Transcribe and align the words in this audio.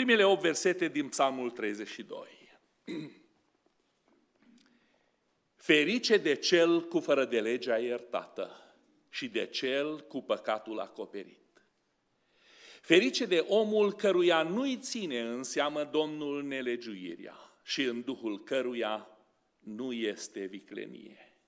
Primele 0.00 0.24
8 0.24 0.40
versete 0.40 0.88
din 0.88 1.08
Psalmul 1.08 1.50
32. 1.50 2.26
Ferice 5.56 6.16
de 6.16 6.34
cel 6.34 6.88
cu 6.88 7.00
fără 7.00 7.24
de 7.24 7.40
legea 7.40 7.78
iertată 7.78 8.74
și 9.08 9.28
de 9.28 9.46
cel 9.46 10.00
cu 10.06 10.22
păcatul 10.22 10.78
acoperit. 10.78 11.66
Ferice 12.80 13.26
de 13.26 13.38
omul 13.48 13.92
căruia 13.92 14.42
nu-i 14.42 14.78
ține 14.78 15.20
în 15.20 15.42
seamă 15.42 15.84
Domnul 15.84 16.42
nelegiuirea 16.42 17.36
și 17.62 17.82
în 17.82 18.02
duhul 18.02 18.42
căruia 18.42 19.08
nu 19.58 19.92
este 19.92 20.44
viclenie. 20.44 21.38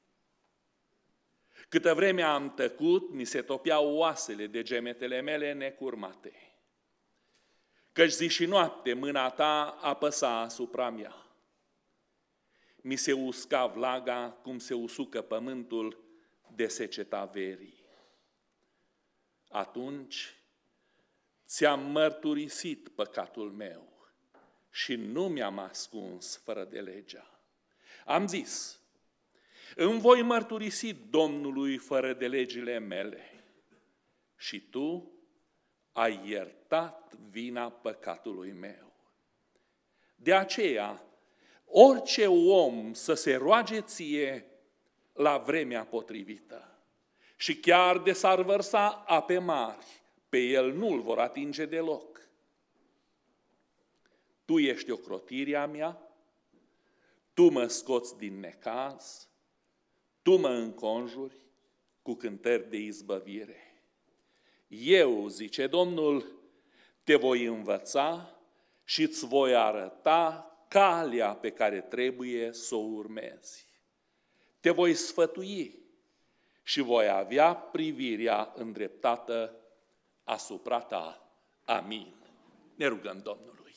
Câtă 1.68 1.94
vreme 1.94 2.22
am 2.22 2.54
tăcut, 2.54 3.12
mi 3.12 3.24
se 3.24 3.42
topeau 3.42 3.94
oasele 3.94 4.46
de 4.46 4.62
gemetele 4.62 5.20
mele 5.20 5.52
necurmate. 5.52 6.51
Căci 7.92 8.10
zi 8.10 8.28
și 8.28 8.44
noapte 8.46 8.92
mâna 8.92 9.30
ta 9.30 9.78
apăsa 9.80 10.38
asupra 10.38 10.90
mea. 10.90 11.26
Mi 12.80 12.96
se 12.96 13.12
usca 13.12 13.66
vlaga 13.66 14.30
cum 14.42 14.58
se 14.58 14.74
usucă 14.74 15.22
pământul 15.22 16.04
de 16.54 16.66
seceta 16.66 17.24
verii. 17.24 17.80
Atunci 19.48 20.36
ți-am 21.46 21.90
mărturisit 21.90 22.88
păcatul 22.88 23.50
meu 23.50 23.92
și 24.70 24.94
nu 24.94 25.28
mi-am 25.28 25.58
ascuns 25.58 26.36
fără 26.36 26.64
de 26.64 26.80
legea. 26.80 27.40
Am 28.04 28.26
zis, 28.26 28.80
îmi 29.74 30.00
voi 30.00 30.22
mărturisi 30.22 30.92
Domnului 30.92 31.76
fără 31.76 32.12
de 32.12 32.28
legile 32.28 32.78
mele 32.78 33.44
și 34.36 34.60
tu 34.60 35.11
ai 35.92 36.28
iertat 36.28 37.14
vina 37.30 37.70
păcatului 37.70 38.52
meu. 38.52 38.92
De 40.14 40.34
aceea, 40.34 41.02
orice 41.66 42.26
om 42.26 42.92
să 42.92 43.14
se 43.14 43.34
roage 43.34 43.80
ție 43.80 44.46
la 45.12 45.38
vremea 45.38 45.84
potrivită 45.84 46.72
și 47.36 47.56
chiar 47.56 47.98
de 47.98 48.12
s-ar 48.12 48.42
vărsa 48.42 48.88
ape 49.06 49.38
mari, 49.38 49.86
pe 50.28 50.38
el 50.38 50.72
nu-l 50.72 51.00
vor 51.00 51.18
atinge 51.18 51.66
deloc. 51.66 52.28
Tu 54.44 54.58
ești 54.58 54.90
ocrotirea 54.90 55.66
mea, 55.66 56.12
tu 57.34 57.48
mă 57.48 57.66
scoți 57.66 58.16
din 58.16 58.40
necaz, 58.40 59.28
tu 60.22 60.36
mă 60.36 60.48
înconjuri 60.48 61.36
cu 62.02 62.14
cântări 62.14 62.70
de 62.70 62.76
izbăvire. 62.76 63.61
Eu, 64.74 65.28
zice 65.28 65.66
Domnul, 65.66 66.40
te 67.04 67.14
voi 67.14 67.44
învăța 67.44 68.38
și 68.84 69.02
îți 69.02 69.26
voi 69.26 69.54
arăta 69.54 70.46
calea 70.68 71.34
pe 71.34 71.50
care 71.50 71.80
trebuie 71.80 72.52
să 72.52 72.74
o 72.74 72.78
urmezi. 72.78 73.66
Te 74.60 74.70
voi 74.70 74.94
sfătui 74.94 75.78
și 76.62 76.80
voi 76.80 77.08
avea 77.08 77.54
privirea 77.54 78.52
îndreptată 78.56 79.56
asupra 80.24 80.80
ta. 80.80 81.32
Amin. 81.64 82.14
Ne 82.74 82.86
rugăm 82.86 83.20
Domnului. 83.22 83.74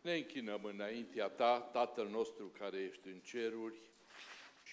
Ne 0.00 0.14
închinăm 0.14 0.64
înaintea 0.64 1.28
ta, 1.28 1.60
Tatăl 1.60 2.08
nostru 2.08 2.52
care 2.58 2.78
ești 2.78 3.08
în 3.08 3.20
ceruri, 3.20 3.78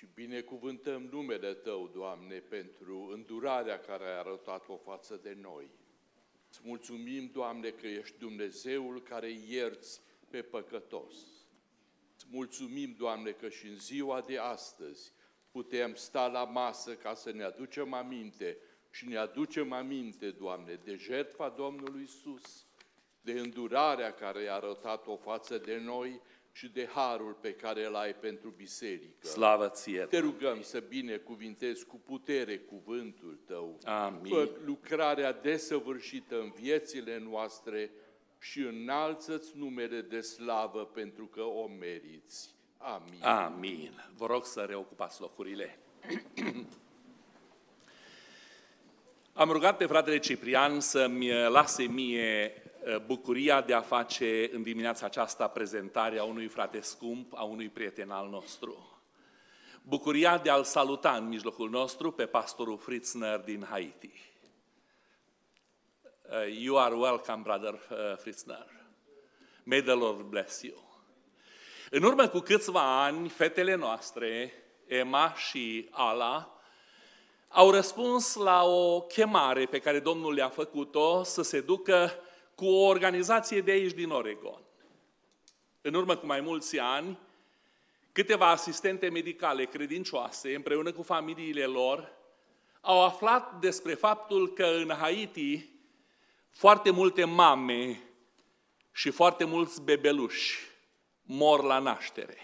și 0.01 0.07
binecuvântăm 0.13 1.01
numele 1.11 1.53
Tău, 1.53 1.91
Doamne, 1.93 2.35
pentru 2.39 3.09
îndurarea 3.13 3.79
care 3.79 4.03
ai 4.03 4.17
arătat-o 4.17 4.77
față 4.77 5.19
de 5.23 5.37
noi. 5.41 5.69
Îți 6.49 6.59
mulțumim, 6.63 7.29
Doamne, 7.33 7.69
că 7.69 7.87
ești 7.87 8.17
Dumnezeul 8.17 9.01
care 9.01 9.29
ierți 9.47 10.01
pe 10.29 10.41
păcătos. 10.41 11.15
Îți 12.15 12.25
mulțumim, 12.31 12.95
Doamne, 12.97 13.31
că 13.31 13.49
și 13.49 13.67
în 13.67 13.75
ziua 13.75 14.21
de 14.21 14.37
astăzi 14.37 15.13
putem 15.51 15.95
sta 15.95 16.27
la 16.27 16.43
masă 16.43 16.95
ca 16.95 17.13
să 17.13 17.31
ne 17.31 17.43
aducem 17.43 17.93
aminte 17.93 18.57
și 18.91 19.07
ne 19.07 19.17
aducem 19.17 19.71
aminte, 19.71 20.31
Doamne, 20.31 20.79
de 20.83 20.95
jertfa 20.95 21.49
Domnului 21.49 22.03
Isus, 22.03 22.65
de 23.21 23.31
îndurarea 23.31 24.13
care 24.13 24.41
i-a 24.41 24.53
arătat-o 24.53 25.15
față 25.15 25.57
de 25.57 25.77
noi 25.77 26.21
și 26.51 26.67
de 26.67 26.89
harul 26.93 27.37
pe 27.41 27.53
care 27.53 27.85
îl 27.85 27.95
ai 27.95 28.15
pentru 28.15 28.49
biserică. 28.49 29.27
Slavă 29.27 29.69
ție! 29.69 29.99
Te 29.99 30.19
rugăm 30.19 30.61
să 30.61 30.79
binecuvintezi 30.79 31.85
cu 31.85 32.01
putere 32.05 32.57
cuvântul 32.57 33.39
Tău. 33.45 33.79
Amin. 33.83 34.33
Fă 34.33 34.49
lucrarea 34.65 35.33
desăvârșită 35.33 36.39
în 36.39 36.51
viețile 36.51 37.19
noastre 37.29 37.91
și 38.39 38.59
înalță-ți 38.59 39.57
numele 39.57 40.01
de 40.01 40.21
slavă 40.21 40.85
pentru 40.85 41.25
că 41.25 41.41
o 41.41 41.67
meriți. 41.67 42.55
Amin. 42.77 43.23
Amin. 43.23 44.11
Vă 44.15 44.25
rog 44.25 44.45
să 44.45 44.61
reocupați 44.61 45.21
locurile. 45.21 45.79
Am 49.33 49.49
rugat 49.49 49.77
pe 49.77 49.85
fratele 49.85 50.19
Ciprian 50.19 50.79
să-mi 50.79 51.31
lase 51.49 51.83
mie 51.83 52.53
uh, 52.55 52.60
bucuria 53.05 53.61
de 53.61 53.73
a 53.73 53.81
face 53.81 54.49
în 54.53 54.63
dimineața 54.63 55.05
aceasta 55.05 55.47
prezentarea 55.47 56.23
unui 56.23 56.47
frate 56.47 56.81
scump, 56.81 57.33
a 57.35 57.43
unui 57.43 57.69
prieten 57.69 58.09
al 58.09 58.29
nostru. 58.29 59.01
Bucuria 59.81 60.37
de 60.37 60.49
a-l 60.49 60.63
saluta 60.63 61.15
în 61.15 61.27
mijlocul 61.27 61.69
nostru 61.69 62.11
pe 62.11 62.25
pastorul 62.25 62.77
Fritzner 62.77 63.39
din 63.39 63.65
Haiti. 63.69 64.11
Uh, 66.31 66.57
you 66.59 66.77
are 66.77 66.95
welcome, 66.95 67.41
brother 67.43 67.73
uh, 67.73 68.17
Fritzner. 68.17 68.67
May 69.63 69.81
the 69.81 69.93
Lord 69.93 70.21
bless 70.21 70.61
you. 70.61 70.89
În 71.89 72.03
urmă 72.03 72.27
cu 72.27 72.39
câțiva 72.39 73.03
ani, 73.03 73.29
fetele 73.29 73.75
noastre, 73.75 74.53
Emma 74.87 75.33
și 75.33 75.87
Ala, 75.91 76.61
au 77.47 77.71
răspuns 77.71 78.35
la 78.35 78.63
o 78.63 79.01
chemare 79.01 79.65
pe 79.65 79.79
care 79.79 79.99
Domnul 79.99 80.33
le-a 80.33 80.49
făcut-o 80.49 81.23
să 81.23 81.41
se 81.41 81.61
ducă 81.61 82.11
cu 82.55 82.65
o 82.65 82.85
organizație 82.87 83.61
de 83.61 83.71
aici 83.71 83.93
din 83.93 84.09
Oregon. 84.09 84.61
În 85.81 85.93
urmă 85.93 86.15
cu 86.15 86.25
mai 86.25 86.41
mulți 86.41 86.79
ani, 86.79 87.17
câteva 88.11 88.49
asistente 88.49 89.09
medicale 89.09 89.65
credincioase, 89.65 90.55
împreună 90.55 90.91
cu 90.91 91.01
familiile 91.01 91.65
lor, 91.65 92.11
au 92.81 93.03
aflat 93.03 93.59
despre 93.59 93.93
faptul 93.93 94.53
că 94.53 94.65
în 94.65 94.95
Haiti 94.99 95.69
foarte 96.49 96.89
multe 96.89 97.23
mame 97.23 98.01
și 98.91 99.09
foarte 99.09 99.43
mulți 99.43 99.81
bebeluși 99.81 100.59
mor 101.21 101.63
la 101.63 101.79
naștere. 101.79 102.37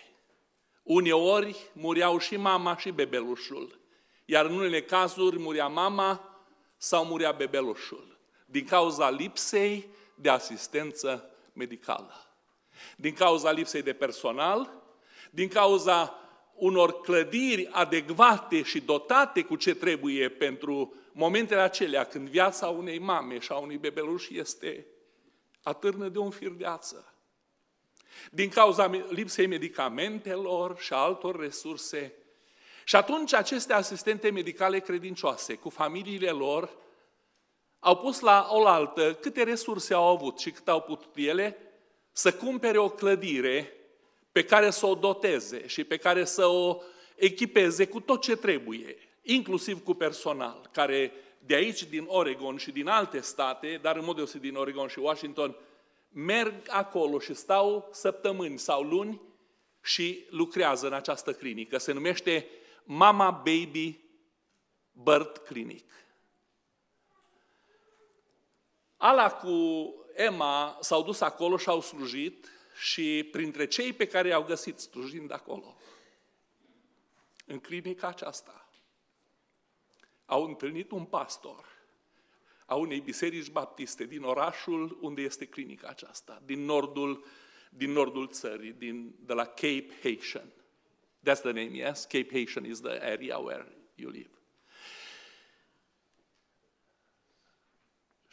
Uneori 0.84 1.58
muriau 1.74 2.18
și 2.18 2.36
mama 2.36 2.78
și 2.78 2.92
bebelușul 2.92 3.86
iar 4.30 4.46
în 4.46 4.58
unele 4.58 4.82
cazuri 4.82 5.40
murea 5.40 5.68
mama 5.68 6.42
sau 6.78 7.06
murea 7.06 7.32
bebelușul, 7.32 8.18
din 8.46 8.66
cauza 8.66 9.10
lipsei 9.10 9.88
de 10.20 10.30
asistență 10.30 11.30
medicală, 11.54 12.14
din 12.96 13.14
cauza 13.14 13.52
lipsei 13.52 13.82
de 13.82 13.94
personal, 13.94 14.84
din 15.30 15.48
cauza 15.48 16.20
unor 16.56 17.02
clădiri 17.02 17.68
adecvate 17.72 18.62
și 18.62 18.82
dotate 18.82 19.44
cu 19.44 19.56
ce 19.56 19.76
trebuie 19.76 20.30
pentru 20.30 20.94
momentele 21.12 21.62
acelea 21.62 22.04
când 22.04 22.30
viața 22.30 22.68
unei 22.68 23.00
mame 23.00 23.40
și 23.40 23.52
a 23.52 23.56
unui 23.56 23.78
bebeluș 23.78 24.30
este 24.30 24.86
atârnă 25.64 26.08
de 26.08 26.18
un 26.18 26.30
fir 26.30 26.52
de 26.52 26.66
ață. 26.66 27.14
Din 28.32 28.50
cauza 28.50 28.86
lipsei 29.10 29.48
medicamentelor 29.48 30.78
și 30.80 30.94
altor 30.94 31.40
resurse 31.40 32.14
și 32.84 32.96
atunci 32.96 33.34
aceste 33.34 33.74
asistente 33.74 34.30
medicale 34.30 34.80
credincioase, 34.80 35.54
cu 35.54 35.70
familiile 35.70 36.30
lor, 36.30 36.78
au 37.80 37.98
pus 37.98 38.20
la 38.20 38.48
oaltă 38.52 39.14
câte 39.14 39.44
resurse 39.44 39.94
au 39.94 40.08
avut 40.08 40.40
și 40.40 40.52
cât 40.52 40.68
au 40.68 40.82
putut 40.82 41.16
ele 41.16 41.58
să 42.12 42.34
cumpere 42.34 42.78
o 42.78 42.90
clădire 42.90 43.74
pe 44.32 44.44
care 44.44 44.70
să 44.70 44.86
o 44.86 44.96
doteze 44.96 45.68
și 45.68 45.84
pe 45.84 45.98
care 45.98 46.26
să 46.26 46.46
o 46.46 46.78
echipeze 47.16 47.88
cu 47.88 48.00
tot 48.00 48.22
ce 48.22 48.36
trebuie, 48.36 48.96
inclusiv 49.22 49.84
cu 49.84 49.94
personal, 49.94 50.70
care 50.72 51.12
de 51.40 51.56
aici, 51.56 51.84
din 51.84 52.06
Oregon 52.08 52.58
și 52.58 52.72
din 52.72 52.88
alte 52.88 53.20
state, 53.20 53.80
dar 53.82 53.96
în 53.96 54.04
mod 54.04 54.16
deosebit 54.16 54.50
din 54.50 54.60
Oregon 54.60 54.88
și 54.88 55.00
Washington, 55.00 55.56
merg 56.10 56.54
acolo 56.68 57.20
și 57.20 57.34
stau 57.34 57.90
săptămâni 57.92 58.60
sau 58.60 58.84
luni 58.84 59.22
și 59.82 60.26
lucrează 60.30 60.88
în 60.88 60.94
această 60.94 61.34
clinică. 61.34 61.78
Se 61.78 61.92
numește 61.92 62.48
Mama 62.84 63.32
Baby 63.32 64.00
Birth 64.92 65.40
Clinic. 65.46 65.92
Ala 68.98 69.32
cu 69.32 69.50
Emma 70.16 70.78
s-au 70.82 71.04
dus 71.04 71.22
acolo 71.22 71.58
și 71.58 71.70
au 71.70 71.82
slujit 71.82 72.50
și 72.82 73.28
printre 73.32 73.68
cei 73.68 73.94
pe 73.94 74.08
care 74.08 74.28
i-au 74.28 74.44
găsit 74.44 74.80
slujind 74.80 75.32
acolo, 75.32 75.78
în 77.46 77.60
clinica 77.60 78.08
aceasta, 78.08 78.70
au 80.26 80.44
întâlnit 80.44 80.92
un 80.92 81.06
pastor 81.06 81.76
a 82.66 82.76
unei 82.76 83.00
biserici 83.00 83.50
baptiste 83.50 84.06
din 84.06 84.24
orașul 84.24 84.98
unde 85.02 85.22
este 85.22 85.46
clinica 85.46 85.88
aceasta, 85.88 86.42
din 86.46 86.66
nordul, 86.66 87.26
din 87.70 87.92
nordul 87.92 88.28
țării, 88.28 88.72
din, 88.72 89.16
de 89.20 89.34
la 89.34 89.46
Cape 89.46 89.88
Haitian. 90.02 90.54
That's 91.30 91.42
the 91.42 91.52
name, 91.52 91.72
yes? 91.76 92.04
Cape 92.04 92.28
Haitian 92.32 92.66
is 92.66 92.80
the 92.80 93.00
area 93.12 93.38
where 93.38 93.68
you 93.96 94.10
live. 94.10 94.30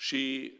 Și 0.04 0.52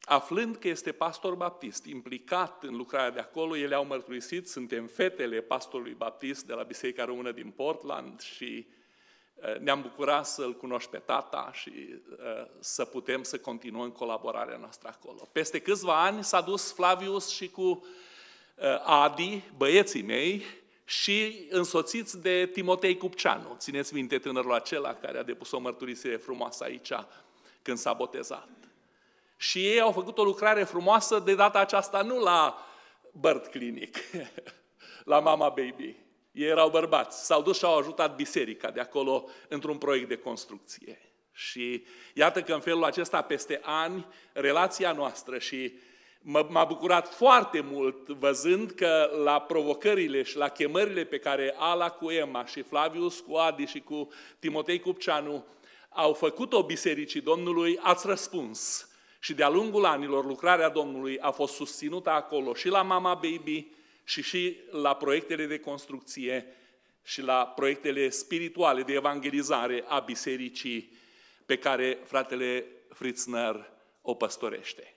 aflând 0.00 0.56
că 0.56 0.68
este 0.68 0.92
pastor 0.92 1.34
baptist, 1.34 1.84
implicat 1.84 2.62
în 2.62 2.76
lucrarea 2.76 3.10
de 3.10 3.20
acolo, 3.20 3.56
ele 3.56 3.74
au 3.74 3.84
mărturisit, 3.84 4.48
suntem 4.48 4.86
fetele 4.86 5.40
pastorului 5.40 5.94
baptist 5.94 6.46
de 6.46 6.52
la 6.52 6.62
Biserica 6.62 7.04
Română 7.04 7.32
din 7.32 7.50
Portland 7.50 8.20
și 8.20 8.66
uh, 9.34 9.58
ne-am 9.58 9.82
bucurat 9.82 10.26
să-l 10.26 10.56
cunoști 10.56 10.90
pe 10.90 10.98
tata 10.98 11.50
și 11.52 11.72
uh, 12.10 12.46
să 12.60 12.84
putem 12.84 13.22
să 13.22 13.38
continuăm 13.38 13.90
colaborarea 13.90 14.56
noastră 14.56 14.88
acolo. 14.88 15.28
Peste 15.32 15.60
câțiva 15.60 16.02
ani 16.04 16.24
s-a 16.24 16.40
dus 16.40 16.72
Flavius 16.72 17.28
și 17.28 17.48
cu 17.48 17.62
uh, 17.62 17.84
Adi, 18.84 19.42
băieții 19.56 20.02
mei, 20.02 20.42
și 20.84 21.46
însoțiți 21.48 22.20
de 22.20 22.48
Timotei 22.52 22.96
Cupceanu. 22.96 23.56
Țineți 23.58 23.94
minte 23.94 24.18
tânărul 24.18 24.52
acela 24.52 24.94
care 24.94 25.18
a 25.18 25.22
depus 25.22 25.50
o 25.50 25.58
mărturisire 25.58 26.16
frumoasă 26.16 26.64
aici 26.64 26.92
când 27.62 27.78
s-a 27.78 27.92
botezat. 27.92 28.48
Și 29.36 29.66
ei 29.66 29.80
au 29.80 29.92
făcut 29.92 30.18
o 30.18 30.24
lucrare 30.24 30.64
frumoasă 30.64 31.18
de 31.18 31.34
data 31.34 31.58
aceasta 31.58 32.02
nu 32.02 32.18
la 32.18 32.66
Birth 33.12 33.48
Clinic, 33.50 33.98
la 35.04 35.20
Mama 35.20 35.48
Baby. 35.48 35.96
Ei 36.32 36.48
erau 36.48 36.70
bărbați, 36.70 37.26
s-au 37.26 37.42
dus 37.42 37.58
și 37.58 37.64
au 37.64 37.78
ajutat 37.78 38.14
biserica 38.14 38.70
de 38.70 38.80
acolo 38.80 39.28
într-un 39.48 39.78
proiect 39.78 40.08
de 40.08 40.16
construcție. 40.16 40.98
Și 41.32 41.84
iată 42.14 42.42
că 42.42 42.52
în 42.52 42.60
felul 42.60 42.84
acesta, 42.84 43.22
peste 43.22 43.60
ani, 43.62 44.06
relația 44.32 44.92
noastră 44.92 45.38
și 45.38 45.72
m-a 46.48 46.64
bucurat 46.64 47.14
foarte 47.14 47.60
mult 47.60 48.08
văzând 48.08 48.70
că 48.70 49.10
la 49.24 49.40
provocările 49.40 50.22
și 50.22 50.36
la 50.36 50.48
chemările 50.48 51.04
pe 51.04 51.18
care 51.18 51.54
Ala 51.58 51.90
cu 51.90 52.10
Emma 52.10 52.46
și 52.46 52.62
Flavius 52.62 53.20
cu 53.20 53.34
Adi 53.34 53.64
și 53.64 53.80
cu 53.80 54.08
Timotei 54.38 54.80
Cupceanu 54.80 55.44
au 55.92 56.12
făcut-o 56.12 56.62
bisericii 56.62 57.20
Domnului, 57.20 57.78
ați 57.82 58.06
răspuns. 58.06 58.88
Și 59.20 59.34
de-a 59.34 59.48
lungul 59.48 59.84
anilor, 59.84 60.24
lucrarea 60.24 60.68
Domnului 60.68 61.18
a 61.18 61.30
fost 61.30 61.54
susținută 61.54 62.10
acolo 62.10 62.54
și 62.54 62.68
la 62.68 62.82
Mama 62.82 63.14
Baby 63.14 63.66
și 64.04 64.22
și 64.22 64.56
la 64.70 64.94
proiectele 64.94 65.46
de 65.46 65.58
construcție 65.58 66.46
și 67.02 67.22
la 67.22 67.46
proiectele 67.46 68.08
spirituale 68.08 68.82
de 68.82 68.92
evangelizare 68.92 69.84
a 69.86 69.98
bisericii 69.98 70.92
pe 71.46 71.56
care 71.56 71.98
fratele 72.04 72.66
Fritzner 72.88 73.70
o 74.02 74.14
păstorește. 74.14 74.94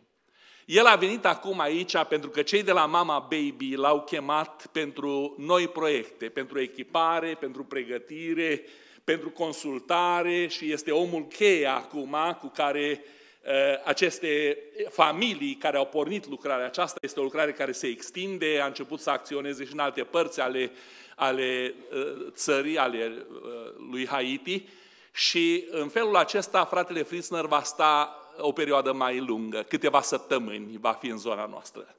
El 0.66 0.86
a 0.86 0.96
venit 0.96 1.26
acum 1.26 1.60
aici 1.60 1.98
pentru 2.10 2.30
că 2.30 2.42
cei 2.42 2.64
de 2.64 2.72
la 2.72 2.86
Mama 2.86 3.20
Baby 3.20 3.76
l-au 3.76 4.04
chemat 4.04 4.68
pentru 4.72 5.36
noi 5.38 5.68
proiecte, 5.68 6.30
pentru 6.30 6.60
echipare, 6.60 7.36
pentru 7.40 7.64
pregătire, 7.64 8.64
pentru 9.04 9.30
consultare 9.30 10.48
și 10.48 10.72
este 10.72 10.92
omul 10.92 11.28
cheie 11.28 11.66
acum 11.66 12.16
cu 12.40 12.48
care 12.48 13.04
uh, 13.46 13.52
aceste 13.86 14.58
familii 14.90 15.56
care 15.56 15.78
au 15.78 15.86
pornit 15.86 16.28
lucrarea 16.28 16.66
aceasta, 16.66 17.00
este 17.02 17.20
o 17.20 17.24
lucrare 17.24 17.52
care 17.52 17.72
se 17.72 17.88
extinde, 17.88 18.60
a 18.62 18.66
început 18.66 19.00
să 19.00 19.10
acționeze 19.10 19.66
și 19.66 19.74
în 19.74 19.80
alte 19.80 20.04
părți 20.04 20.42
ale, 20.42 20.72
ale 21.16 21.74
uh, 21.92 22.28
țării, 22.32 22.78
ale 22.78 23.26
uh, 23.30 23.74
lui 23.92 24.08
Haiti 24.08 24.66
și 25.14 25.66
în 25.70 25.88
felul 25.88 26.16
acesta 26.16 26.66
fratele 26.66 27.04
Fritzner 27.04 27.46
va 27.46 27.62
sta 27.62 28.18
o 28.38 28.52
perioadă 28.52 28.94
mai 28.94 29.20
lungă, 29.20 29.66
câteva 29.68 30.02
săptămâni 30.02 30.78
va 30.80 30.92
fi 30.92 31.08
în 31.08 31.18
zona 31.18 31.46
noastră. 31.46 31.96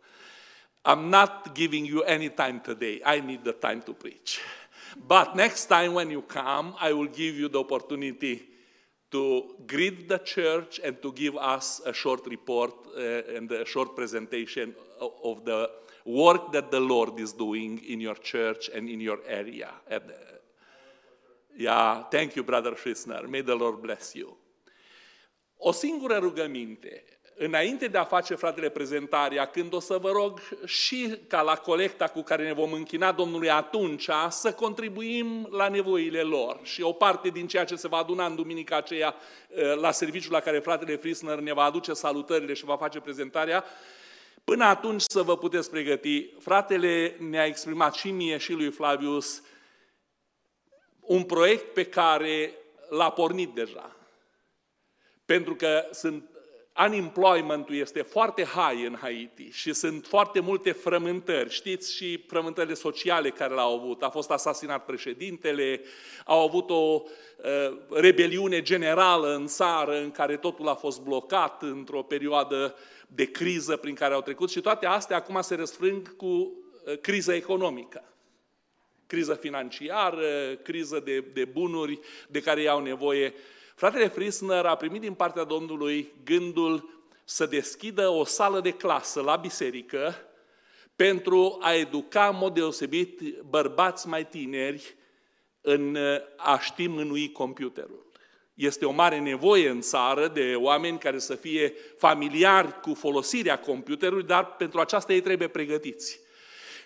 I'm 0.86 1.08
not 1.08 1.52
giving 1.54 1.86
you 1.86 2.02
any 2.06 2.28
time 2.28 2.60
today. 2.62 3.00
I 3.16 3.20
need 3.20 3.42
the 3.42 3.52
time 3.52 3.80
to 3.84 3.92
preach. 3.92 4.38
But 4.96 5.36
next 5.36 5.66
time 5.66 5.94
when 5.94 6.10
you 6.10 6.22
come, 6.22 6.74
I 6.80 6.92
will 6.92 7.06
give 7.08 7.34
you 7.36 7.48
the 7.48 7.60
opportunity 7.60 8.42
to 9.10 9.54
greet 9.66 10.08
the 10.08 10.18
church 10.18 10.80
and 10.82 11.00
to 11.02 11.12
give 11.12 11.36
us 11.36 11.80
a 11.86 11.92
short 11.92 12.26
report 12.26 12.72
uh, 12.96 13.36
and 13.36 13.50
a 13.52 13.64
short 13.64 13.94
presentation 13.94 14.74
of 15.00 15.44
the 15.44 15.70
work 16.04 16.52
that 16.52 16.70
the 16.70 16.80
Lord 16.80 17.18
is 17.18 17.32
doing 17.32 17.78
in 17.84 18.00
your 18.00 18.16
church 18.16 18.70
and 18.74 18.88
in 18.88 19.00
your 19.00 19.18
area. 19.26 19.70
And, 19.88 20.02
uh, 20.10 20.14
yeah, 21.56 22.02
thank 22.10 22.36
you, 22.36 22.42
Brother 22.42 22.74
Schissner. 22.76 23.28
May 23.28 23.42
the 23.42 23.54
Lord 23.54 23.80
bless 23.80 24.14
you. 24.14 24.36
O 25.58 25.72
singură 25.72 26.18
rugăminte, 26.18 27.04
înainte 27.36 27.86
de 27.86 27.98
a 27.98 28.04
face, 28.04 28.34
fratele, 28.34 28.68
prezentarea, 28.68 29.46
când 29.46 29.74
o 29.74 29.80
să 29.80 29.98
vă 29.98 30.10
rog 30.10 30.40
și 30.64 31.18
ca 31.28 31.42
la 31.42 31.54
colecta 31.54 32.08
cu 32.08 32.22
care 32.22 32.44
ne 32.44 32.52
vom 32.52 32.72
închina 32.72 33.12
Domnului 33.12 33.50
atunci, 33.50 34.08
să 34.28 34.52
contribuim 34.52 35.48
la 35.50 35.68
nevoile 35.68 36.22
lor. 36.22 36.60
Și 36.62 36.82
o 36.82 36.92
parte 36.92 37.28
din 37.28 37.46
ceea 37.46 37.64
ce 37.64 37.76
se 37.76 37.88
va 37.88 37.96
aduna 37.96 38.26
în 38.26 38.34
duminica 38.34 38.76
aceea 38.76 39.14
eh, 39.48 39.74
la 39.74 39.90
serviciul 39.90 40.32
la 40.32 40.40
care 40.40 40.58
fratele 40.58 40.96
Frisner 40.96 41.38
ne 41.38 41.52
va 41.52 41.62
aduce 41.62 41.92
salutările 41.92 42.52
și 42.52 42.64
va 42.64 42.76
face 42.76 43.00
prezentarea, 43.00 43.64
Până 44.44 44.64
atunci 44.64 45.02
să 45.06 45.22
vă 45.22 45.36
puteți 45.36 45.70
pregăti. 45.70 46.30
Fratele 46.38 47.16
ne-a 47.18 47.44
exprimat 47.44 47.94
și 47.94 48.10
mie 48.10 48.36
și 48.36 48.52
lui 48.52 48.70
Flavius 48.70 49.42
un 51.00 51.24
proiect 51.24 51.72
pe 51.72 51.84
care 51.84 52.54
l-a 52.88 53.10
pornit 53.10 53.54
deja. 53.54 53.96
Pentru 55.24 55.54
că 55.54 55.88
sunt 55.90 56.33
unemployment-ul 56.78 57.74
este 57.74 58.02
foarte 58.02 58.44
high 58.44 58.86
în 58.86 58.96
Haiti 59.00 59.48
și 59.52 59.72
sunt 59.72 60.06
foarte 60.06 60.40
multe 60.40 60.72
frământări. 60.72 61.50
Știți 61.50 61.94
și 61.94 62.24
frământările 62.26 62.74
sociale 62.74 63.30
care 63.30 63.54
l-au 63.54 63.76
avut. 63.76 64.02
A 64.02 64.10
fost 64.10 64.30
asasinat 64.30 64.84
președintele, 64.84 65.80
au 66.24 66.46
avut 66.46 66.70
o 66.70 67.02
uh, 67.02 67.76
rebeliune 67.90 68.62
generală 68.62 69.34
în 69.34 69.46
țară 69.46 70.00
în 70.00 70.10
care 70.10 70.36
totul 70.36 70.68
a 70.68 70.74
fost 70.74 71.00
blocat 71.00 71.62
într-o 71.62 72.02
perioadă 72.02 72.74
de 73.06 73.30
criză 73.30 73.76
prin 73.76 73.94
care 73.94 74.14
au 74.14 74.22
trecut 74.22 74.50
și 74.50 74.60
toate 74.60 74.86
astea 74.86 75.16
acum 75.16 75.40
se 75.40 75.54
răsfrâng 75.54 76.16
cu 76.16 76.26
uh, 76.26 76.98
criza 77.00 77.34
economică. 77.34 78.04
Criză 79.06 79.34
financiară, 79.34 80.54
criză 80.62 81.00
de, 81.04 81.20
de 81.20 81.44
bunuri 81.44 81.98
de 82.28 82.40
care 82.40 82.60
ei 82.60 82.68
au 82.68 82.82
nevoie 82.82 83.34
Fratele 83.74 84.08
Frisner 84.08 84.64
a 84.64 84.76
primit 84.76 85.00
din 85.00 85.14
partea 85.14 85.44
Domnului 85.44 86.12
gândul 86.24 87.02
să 87.24 87.46
deschidă 87.46 88.08
o 88.08 88.24
sală 88.24 88.60
de 88.60 88.70
clasă 88.70 89.20
la 89.20 89.36
biserică 89.36 90.14
pentru 90.96 91.58
a 91.60 91.74
educa 91.74 92.28
în 92.28 92.36
mod 92.36 92.54
deosebit 92.54 93.20
bărbați 93.40 94.08
mai 94.08 94.26
tineri 94.26 94.96
în 95.60 95.98
a 96.36 96.58
ști 96.58 96.86
mânui 96.86 97.32
computerul. 97.32 98.06
Este 98.54 98.84
o 98.84 98.90
mare 98.90 99.18
nevoie 99.18 99.68
în 99.68 99.80
țară 99.80 100.28
de 100.28 100.54
oameni 100.56 100.98
care 100.98 101.18
să 101.18 101.34
fie 101.34 101.74
familiari 101.96 102.80
cu 102.80 102.94
folosirea 102.94 103.58
computerului, 103.58 104.24
dar 104.24 104.56
pentru 104.56 104.80
aceasta 104.80 105.12
ei 105.12 105.20
trebuie 105.20 105.48
pregătiți. 105.48 106.20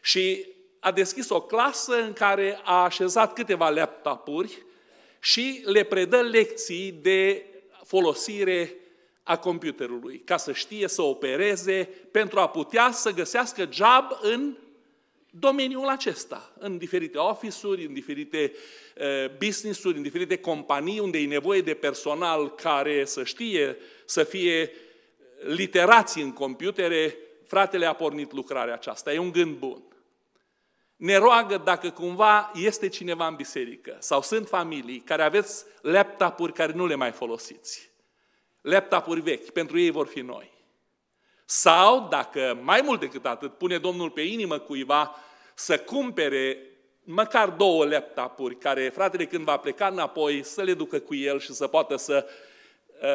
Și 0.03 0.47
a 0.81 0.93
deschis 0.93 1.29
o 1.29 1.41
clasă 1.41 2.03
în 2.03 2.13
care 2.13 2.61
a 2.65 2.83
așezat 2.83 3.33
câteva 3.33 3.69
laptopuri 3.69 4.67
și 5.21 5.63
le 5.65 5.83
predă 5.83 6.21
lecții 6.21 6.93
de 6.93 7.45
folosire 7.85 8.75
a 9.23 9.37
computerului, 9.37 10.19
ca 10.19 10.37
să 10.37 10.53
știe 10.53 10.89
să 10.89 11.03
opereze, 11.03 11.89
pentru 12.11 12.39
a 12.39 12.49
putea 12.49 12.91
să 12.93 13.11
găsească 13.11 13.69
job 13.73 14.19
în 14.21 14.57
domeniul 15.31 15.87
acesta, 15.87 16.53
în 16.59 16.79
diferite 16.79 17.19
office-uri, 17.19 17.85
în 17.85 17.93
diferite 17.93 18.53
uh, 18.97 19.31
business-uri, 19.39 19.97
în 19.97 20.03
diferite 20.03 20.37
companii 20.37 20.99
unde 20.99 21.19
e 21.19 21.27
nevoie 21.27 21.61
de 21.61 21.75
personal 21.75 22.55
care 22.55 23.05
să 23.05 23.25
știe 23.25 23.77
să 24.05 24.25
fie 24.25 24.71
literați 25.47 26.21
în 26.21 26.33
computere, 26.33 27.17
fratele 27.47 27.87
a 27.87 27.93
pornit 27.93 28.33
lucrarea 28.33 28.75
aceasta. 28.75 29.13
E 29.13 29.19
un 29.19 29.33
gând 29.33 29.57
bun 29.57 29.88
ne 30.99 31.17
roagă 31.17 31.57
dacă 31.65 31.91
cumva 31.91 32.51
este 32.55 32.89
cineva 32.89 33.27
în 33.27 33.35
biserică 33.35 33.97
sau 33.99 34.23
sunt 34.23 34.49
familii 34.49 35.01
care 35.01 35.23
aveți 35.23 35.65
laptopuri 35.81 36.53
care 36.53 36.73
nu 36.73 36.87
le 36.87 36.95
mai 36.95 37.11
folosiți. 37.11 37.91
Laptopuri 38.61 39.21
vechi, 39.21 39.51
pentru 39.51 39.79
ei 39.79 39.91
vor 39.91 40.07
fi 40.07 40.21
noi. 40.21 40.51
Sau, 41.45 42.07
dacă 42.11 42.59
mai 42.63 42.81
mult 42.85 43.01
decât 43.01 43.27
atât, 43.27 43.59
pune 43.59 43.79
Domnul 43.79 44.11
pe 44.11 44.21
inimă 44.21 44.59
cuiva 44.59 45.15
să 45.55 45.79
cumpere 45.79 46.59
măcar 47.05 47.49
două 47.49 47.87
laptopuri 47.87 48.57
care 48.57 48.89
fratele 48.89 49.27
când 49.27 49.45
va 49.45 49.57
pleca 49.57 49.87
înapoi 49.87 50.43
să 50.43 50.63
le 50.63 50.75
ducă 50.75 50.99
cu 50.99 51.15
el 51.15 51.41
și 51.41 51.53
să 51.53 51.67
poată 51.67 51.97
să 51.97 52.27
uh, 53.03 53.09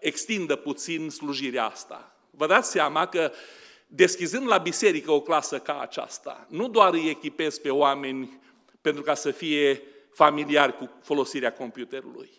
extindă 0.00 0.56
puțin 0.56 1.10
slujirea 1.10 1.64
asta. 1.64 2.16
Vă 2.30 2.46
dați 2.46 2.70
seama 2.70 3.06
că 3.06 3.30
uh, 3.32 3.38
deschizând 3.86 4.46
la 4.46 4.58
biserică 4.58 5.10
o 5.10 5.20
clasă 5.20 5.58
ca 5.58 5.80
aceasta, 5.80 6.46
nu 6.48 6.68
doar 6.68 6.92
îi 6.92 7.08
echipezi 7.08 7.60
pe 7.60 7.70
oameni 7.70 8.40
pentru 8.80 9.02
ca 9.02 9.14
să 9.14 9.30
fie 9.30 9.82
familiari 10.12 10.76
cu 10.76 10.90
folosirea 11.02 11.52
computerului, 11.52 12.30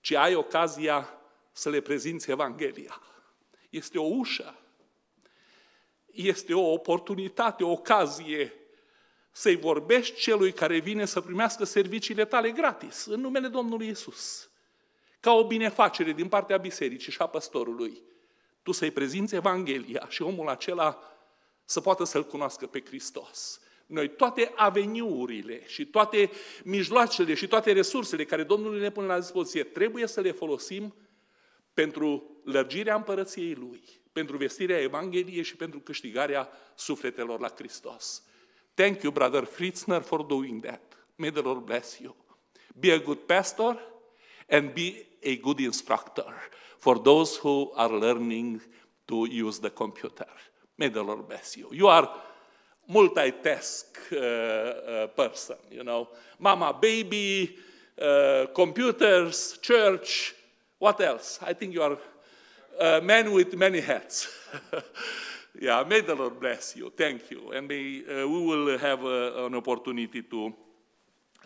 ci 0.00 0.12
ai 0.12 0.34
ocazia 0.34 1.20
să 1.52 1.70
le 1.70 1.80
prezinți 1.80 2.30
Evanghelia. 2.30 3.00
Este 3.70 3.98
o 3.98 4.04
ușă, 4.04 4.54
este 6.06 6.54
o 6.54 6.72
oportunitate, 6.72 7.64
o 7.64 7.70
ocazie 7.70 8.52
să-i 9.30 9.56
vorbești 9.56 10.20
celui 10.20 10.52
care 10.52 10.78
vine 10.78 11.04
să 11.04 11.20
primească 11.20 11.64
serviciile 11.64 12.24
tale 12.24 12.50
gratis, 12.50 13.04
în 13.04 13.20
numele 13.20 13.48
Domnului 13.48 13.88
Isus. 13.88 14.50
Ca 15.20 15.32
o 15.32 15.46
binefacere 15.46 16.12
din 16.12 16.28
partea 16.28 16.56
bisericii 16.56 17.12
și 17.12 17.22
a 17.22 17.26
păstorului. 17.26 18.02
Tu 18.66 18.72
să-i 18.72 18.90
prezinți 18.90 19.34
Evanghelia 19.34 20.06
și 20.08 20.22
omul 20.22 20.48
acela 20.48 20.98
să 21.64 21.80
poată 21.80 22.04
să-L 22.04 22.24
cunoască 22.24 22.66
pe 22.66 22.82
Hristos. 22.84 23.60
Noi 23.86 24.08
toate 24.08 24.52
aveniurile 24.56 25.66
și 25.66 25.86
toate 25.86 26.30
mijloacele 26.64 27.34
și 27.34 27.46
toate 27.46 27.72
resursele 27.72 28.24
care 28.24 28.42
Domnul 28.42 28.78
ne 28.78 28.90
pune 28.90 29.06
la 29.06 29.18
dispoziție 29.18 29.64
trebuie 29.64 30.06
să 30.06 30.20
le 30.20 30.30
folosim 30.30 30.94
pentru 31.74 32.40
lărgirea 32.44 32.94
împărăției 32.94 33.54
Lui, 33.54 33.82
pentru 34.12 34.36
vestirea 34.36 34.80
Evangheliei 34.80 35.42
și 35.42 35.56
pentru 35.56 35.80
câștigarea 35.80 36.48
sufletelor 36.74 37.40
la 37.40 37.48
Hristos. 37.48 38.22
Thank 38.74 39.02
you, 39.02 39.12
brother 39.12 39.44
Fritzner, 39.44 40.02
for 40.02 40.22
doing 40.22 40.64
that. 40.64 41.06
May 41.14 41.30
the 41.30 41.42
Lord 41.42 41.64
bless 41.64 41.98
you. 41.98 42.16
Be 42.74 42.92
a 42.92 42.98
good 42.98 43.18
pastor 43.18 43.80
and 44.48 44.72
be 44.72 45.06
a 45.24 45.40
good 45.40 45.58
instructor 45.58 46.48
for 46.86 47.00
those 47.00 47.36
who 47.38 47.72
are 47.74 47.88
learning 47.88 48.60
to 49.08 49.26
use 49.28 49.58
the 49.58 49.70
computer. 49.70 50.30
May 50.78 50.88
the 50.88 51.02
Lord 51.02 51.26
bless 51.26 51.56
you. 51.56 51.68
You 51.72 51.88
are 51.88 52.08
multitask 52.88 53.86
uh, 54.12 54.16
uh, 54.16 55.06
person, 55.08 55.56
you 55.68 55.82
know. 55.82 56.10
Mama, 56.38 56.78
baby, 56.80 57.56
uh, 58.00 58.46
computers, 58.54 59.58
church, 59.60 60.32
what 60.78 61.00
else? 61.00 61.40
I 61.42 61.54
think 61.54 61.74
you 61.74 61.82
are 61.82 61.98
a 62.80 63.00
man 63.00 63.32
with 63.32 63.56
many 63.56 63.80
hats. 63.80 64.28
yeah, 65.60 65.82
may 65.88 66.02
the 66.02 66.14
Lord 66.14 66.38
bless 66.38 66.76
you. 66.76 66.92
Thank 66.96 67.32
you. 67.32 67.50
And 67.50 67.66
may, 67.66 68.04
uh, 68.08 68.28
we 68.28 68.46
will 68.46 68.78
have 68.78 69.04
uh, 69.04 69.44
an 69.46 69.56
opportunity 69.56 70.22
to 70.22 70.54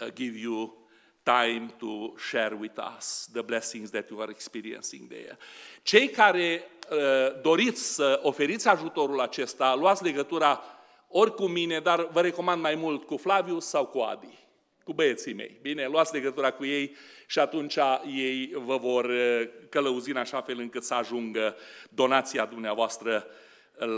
uh, 0.02 0.10
give 0.14 0.36
you 0.36 0.79
time 1.22 1.70
to 1.78 2.14
share 2.16 2.54
with 2.60 2.78
us 2.96 3.28
the 3.32 3.42
blessings 3.42 3.90
that 3.90 4.08
you 4.10 4.20
are 4.20 4.30
experiencing 4.30 5.08
there. 5.08 5.38
Cei 5.82 6.08
care 6.08 6.64
uh, 6.90 7.40
doriți 7.42 7.94
să 7.94 8.20
oferiți 8.22 8.68
ajutorul 8.68 9.20
acesta, 9.20 9.74
luați 9.74 10.04
legătura 10.04 10.62
ori 11.08 11.34
cu 11.34 11.46
mine, 11.46 11.80
dar 11.80 12.08
vă 12.12 12.20
recomand 12.20 12.62
mai 12.62 12.74
mult 12.74 13.06
cu 13.06 13.16
Flaviu 13.16 13.58
sau 13.58 13.86
cu 13.86 13.98
Adi, 13.98 14.38
cu 14.84 14.92
băieții 14.92 15.34
mei. 15.34 15.58
Bine, 15.62 15.86
luați 15.86 16.14
legătura 16.14 16.50
cu 16.50 16.64
ei 16.64 16.96
și 17.26 17.38
atunci 17.38 17.78
ei 18.06 18.50
vă 18.54 18.76
vor 18.76 19.04
uh, 19.04 19.48
călăuzi 19.68 20.10
în 20.10 20.16
așa 20.16 20.40
fel 20.40 20.58
încât 20.58 20.84
să 20.84 20.94
ajungă 20.94 21.56
donația 21.90 22.44
dumneavoastră 22.44 23.26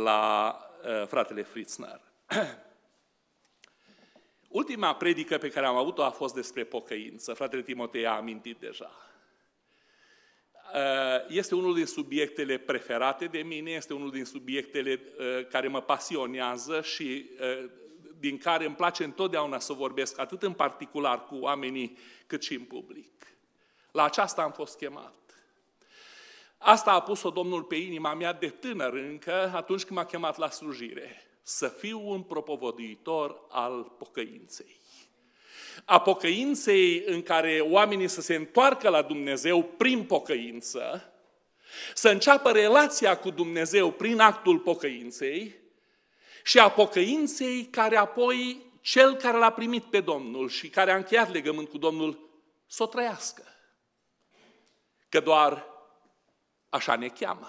la 0.04 0.56
uh, 0.84 1.06
fratele 1.06 1.42
Fritzner. 1.42 2.00
Ultima 4.52 4.94
predică 4.94 5.38
pe 5.38 5.48
care 5.48 5.66
am 5.66 5.76
avut-o 5.76 6.04
a 6.04 6.10
fost 6.10 6.34
despre 6.34 6.64
pocăință. 6.64 7.32
Fratele 7.32 7.62
Timotei 7.62 8.06
a 8.06 8.16
amintit 8.16 8.58
deja. 8.58 8.90
Uh, 10.74 11.24
este 11.28 11.54
unul 11.54 11.74
din 11.74 11.86
subiectele 11.86 12.58
preferate 12.58 13.24
de 13.26 13.38
mine, 13.38 13.70
este 13.70 13.94
unul 13.94 14.10
din 14.10 14.24
subiectele 14.24 15.00
uh, 15.18 15.46
care 15.46 15.68
mă 15.68 15.80
pasionează 15.80 16.82
și 16.82 17.30
uh, 17.40 17.70
din 18.18 18.38
care 18.38 18.64
îmi 18.64 18.74
place 18.74 19.04
întotdeauna 19.04 19.58
să 19.58 19.72
vorbesc, 19.72 20.18
atât 20.18 20.42
în 20.42 20.52
particular 20.52 21.24
cu 21.24 21.34
oamenii, 21.34 21.98
cât 22.26 22.42
și 22.42 22.54
în 22.54 22.64
public. 22.64 23.26
La 23.90 24.04
aceasta 24.04 24.42
am 24.42 24.52
fost 24.52 24.76
chemat. 24.76 25.14
Asta 26.58 26.92
a 26.92 27.02
pus-o 27.02 27.30
Domnul 27.30 27.62
pe 27.62 27.74
inima 27.74 28.14
mea 28.14 28.32
de 28.32 28.48
tânăr 28.48 28.92
încă, 28.92 29.52
atunci 29.54 29.84
când 29.84 29.98
m-a 29.98 30.04
chemat 30.04 30.36
la 30.36 30.50
slujire. 30.50 31.31
Să 31.42 31.68
fiu 31.68 32.10
un 32.10 32.22
propovăduitor 32.22 33.46
al 33.48 33.94
pocăinței 33.98 34.80
a 35.84 36.00
pocăinței 36.00 37.02
în 37.06 37.22
care 37.22 37.60
oamenii 37.60 38.08
să 38.08 38.20
se 38.20 38.34
întoarcă 38.34 38.88
la 38.88 39.02
Dumnezeu 39.02 39.62
prin 39.62 40.04
pocăință, 40.04 41.12
să 41.94 42.08
înceapă 42.08 42.50
relația 42.50 43.18
cu 43.18 43.30
Dumnezeu 43.30 43.90
prin 43.90 44.20
actul 44.20 44.58
pocăinței 44.58 45.60
și 46.44 46.58
a 46.58 46.70
pocăinței 46.70 47.64
care 47.64 47.96
apoi 47.96 48.70
cel 48.80 49.16
care 49.16 49.38
l-a 49.38 49.52
primit 49.52 49.84
pe 49.84 50.00
Domnul 50.00 50.48
și 50.48 50.68
care 50.68 50.90
a 50.90 50.96
încheiat 50.96 51.32
legământ 51.32 51.68
cu 51.68 51.78
Domnul 51.78 52.30
să 52.66 52.82
o 52.82 52.86
trăiască. 52.86 53.44
Că 55.08 55.20
doar 55.20 55.66
așa 56.68 56.96
ne 56.96 57.08
cheamă. 57.08 57.48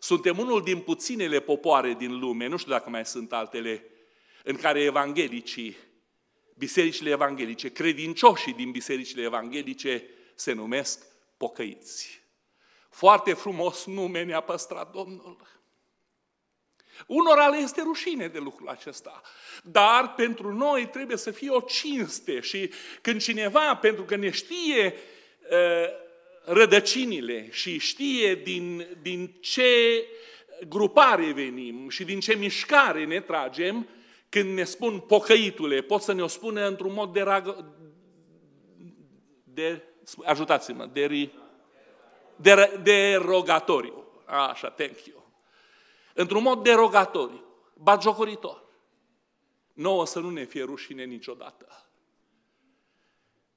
Suntem 0.00 0.38
unul 0.38 0.62
din 0.62 0.78
puținele 0.78 1.40
popoare 1.40 1.92
din 1.92 2.18
lume, 2.18 2.46
nu 2.46 2.56
știu 2.56 2.72
dacă 2.72 2.90
mai 2.90 3.06
sunt 3.06 3.32
altele, 3.32 3.84
în 4.44 4.56
care 4.56 4.82
evanghelicii 4.82 5.76
bisericile 6.58 7.10
evanghelice, 7.10 7.72
credincioșii 7.72 8.52
din 8.52 8.70
bisericile 8.70 9.22
evanghelice 9.22 10.04
se 10.34 10.52
numesc 10.52 11.06
pocăiți. 11.36 12.22
Foarte 12.90 13.32
frumos 13.32 13.86
nume 13.86 14.22
ne-a 14.22 14.40
păstrat 14.40 14.92
Domnul. 14.92 15.46
Unora 17.06 17.48
le 17.48 17.56
este 17.56 17.82
rușine 17.82 18.28
de 18.28 18.38
lucrul 18.38 18.68
acesta. 18.68 19.22
Dar 19.62 20.14
pentru 20.14 20.52
noi 20.52 20.88
trebuie 20.88 21.16
să 21.16 21.30
fie 21.30 21.50
o 21.50 21.60
cinste 21.60 22.40
și 22.40 22.72
când 23.00 23.20
cineva, 23.20 23.76
pentru 23.76 24.04
că 24.04 24.16
ne 24.16 24.30
știe 24.30 24.94
uh, 25.50 25.88
rădăcinile 26.48 27.48
și 27.50 27.78
știe 27.78 28.34
din, 28.34 28.86
din 29.02 29.36
ce 29.40 30.04
grupare 30.68 31.32
venim 31.32 31.88
și 31.88 32.04
din 32.04 32.20
ce 32.20 32.34
mișcare 32.34 33.04
ne 33.04 33.20
tragem, 33.20 33.88
când 34.28 34.54
ne 34.54 34.64
spun 34.64 35.00
pocăitule, 35.00 35.80
pot 35.80 36.02
să 36.02 36.12
ne 36.12 36.22
o 36.22 36.26
spune 36.26 36.62
într-un 36.62 36.92
mod 36.92 37.12
de, 37.12 37.20
rag... 37.20 37.64
de 39.44 39.82
ajutați-mă, 40.24 40.86
de, 40.92 41.30
de, 42.36 42.80
derogatoriu. 42.82 44.04
Așa, 44.24 44.70
thank 44.70 45.04
you. 45.04 45.32
Într-un 46.14 46.42
mod 46.42 46.62
derogatoriu, 46.62 47.44
batjocoritor. 47.74 48.64
Nouă 49.72 50.06
să 50.06 50.18
nu 50.18 50.30
ne 50.30 50.44
fie 50.44 50.62
rușine 50.62 51.04
niciodată. 51.04 51.87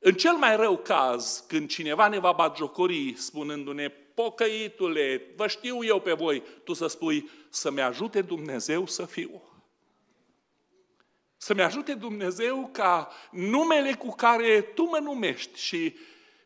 În 0.03 0.13
cel 0.13 0.35
mai 0.35 0.55
rău 0.55 0.77
caz, 0.77 1.43
când 1.47 1.69
cineva 1.69 2.07
ne 2.07 2.19
va 2.19 2.31
batjocori 2.31 3.15
spunându-ne, 3.17 3.89
pocăitule, 3.89 5.33
vă 5.35 5.47
știu 5.47 5.83
eu 5.83 5.99
pe 5.99 6.13
voi, 6.13 6.43
tu 6.63 6.73
să 6.73 6.87
spui, 6.87 7.29
să-mi 7.49 7.81
ajute 7.81 8.21
Dumnezeu 8.21 8.85
să 8.85 9.05
fiu. 9.05 9.41
Să-mi 11.37 11.61
ajute 11.61 11.93
Dumnezeu 11.93 12.69
ca 12.71 13.11
numele 13.31 13.93
cu 13.93 14.09
care 14.15 14.61
Tu 14.61 14.83
mă 14.83 14.97
numești 14.97 15.59
și 15.59 15.97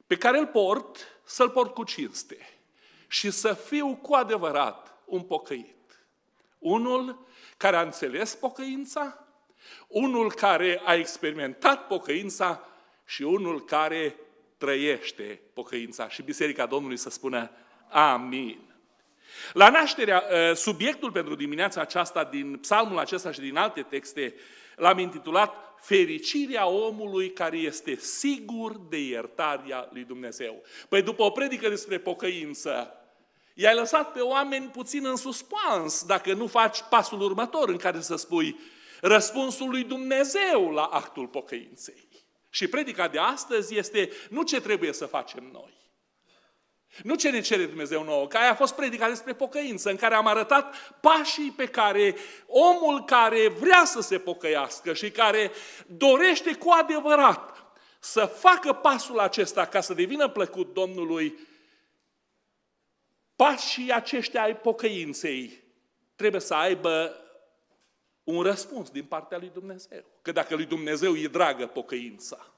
pe 0.07 0.15
care 0.15 0.37
îl 0.37 0.47
port, 0.47 1.21
să-l 1.23 1.49
port 1.49 1.73
cu 1.73 1.83
cinste. 1.83 2.37
Și 3.07 3.31
să 3.31 3.53
fiu 3.53 3.95
cu 3.95 4.13
adevărat 4.13 4.97
un 5.05 5.21
pocăit. 5.21 6.07
Unul 6.59 7.27
care 7.57 7.75
a 7.75 7.81
înțeles 7.81 8.35
pocăința, 8.35 9.27
unul 9.87 10.33
care 10.33 10.81
a 10.85 10.93
experimentat 10.93 11.87
pocăința 11.87 12.69
și 13.05 13.21
unul 13.21 13.63
care 13.63 14.15
trăiește 14.57 15.41
pocăința. 15.53 16.09
Și 16.09 16.21
Biserica 16.21 16.65
Domnului 16.65 16.97
să 16.97 17.09
spună 17.09 17.51
Amin. 17.89 18.59
La 19.53 19.69
nașterea, 19.69 20.23
ă, 20.49 20.53
subiectul 20.53 21.11
pentru 21.11 21.35
dimineața 21.35 21.81
aceasta 21.81 22.23
din 22.23 22.57
psalmul 22.57 22.99
acesta 22.99 23.31
și 23.31 23.39
din 23.39 23.57
alte 23.57 23.81
texte 23.81 24.35
L-am 24.75 24.99
intitulat 24.99 25.63
Fericirea 25.81 26.67
omului 26.67 27.31
care 27.31 27.57
este 27.57 27.95
sigur 27.95 28.77
de 28.89 28.97
iertarea 28.97 29.89
lui 29.91 30.03
Dumnezeu. 30.03 30.61
Păi 30.89 31.01
după 31.01 31.23
o 31.23 31.29
predică 31.29 31.69
despre 31.69 31.99
pocăință, 31.99 32.93
i-ai 33.53 33.75
lăsat 33.75 34.11
pe 34.11 34.19
oameni 34.19 34.67
puțin 34.67 35.05
în 35.05 35.15
suspans 35.15 36.03
dacă 36.05 36.33
nu 36.33 36.47
faci 36.47 36.81
pasul 36.89 37.21
următor 37.21 37.69
în 37.69 37.77
care 37.77 38.01
să 38.01 38.15
spui 38.15 38.59
răspunsul 39.01 39.69
lui 39.69 39.83
Dumnezeu 39.83 40.71
la 40.71 40.83
actul 40.83 41.27
pocăinței. 41.27 42.07
Și 42.55 42.67
predica 42.67 43.07
de 43.07 43.19
astăzi 43.19 43.77
este 43.77 44.09
nu 44.29 44.43
ce 44.43 44.61
trebuie 44.61 44.93
să 44.93 45.05
facem 45.05 45.49
noi, 45.51 45.73
nu 47.03 47.15
ce 47.15 47.29
ne 47.29 47.41
cere 47.41 47.65
Dumnezeu 47.65 48.03
nouă, 48.03 48.27
că 48.27 48.37
aia 48.37 48.51
a 48.51 48.55
fost 48.55 48.75
predica 48.75 49.07
despre 49.07 49.33
pocăință, 49.33 49.89
în 49.89 49.95
care 49.95 50.15
am 50.15 50.27
arătat 50.27 50.75
pașii 51.01 51.51
pe 51.51 51.65
care 51.65 52.15
omul 52.47 53.03
care 53.03 53.47
vrea 53.47 53.83
să 53.85 54.01
se 54.01 54.19
pocăiască 54.19 54.93
și 54.93 55.11
care 55.11 55.51
dorește 55.87 56.55
cu 56.55 56.69
adevărat 56.69 57.65
să 57.99 58.25
facă 58.25 58.73
pasul 58.73 59.19
acesta 59.19 59.65
ca 59.65 59.81
să 59.81 59.93
devină 59.93 60.29
plăcut 60.29 60.73
Domnului, 60.73 61.39
pașii 63.35 63.91
aceștia 63.91 64.41
ai 64.41 64.57
pocăinței 64.57 65.63
trebuie 66.15 66.41
să 66.41 66.53
aibă 66.53 67.19
un 68.25 68.41
răspuns 68.41 68.89
din 68.89 69.03
partea 69.03 69.37
lui 69.37 69.51
Dumnezeu. 69.53 70.03
Că 70.21 70.31
dacă 70.31 70.55
lui 70.55 70.65
Dumnezeu 70.65 71.15
e 71.15 71.27
dragă 71.27 71.67
pocăința, 71.67 72.55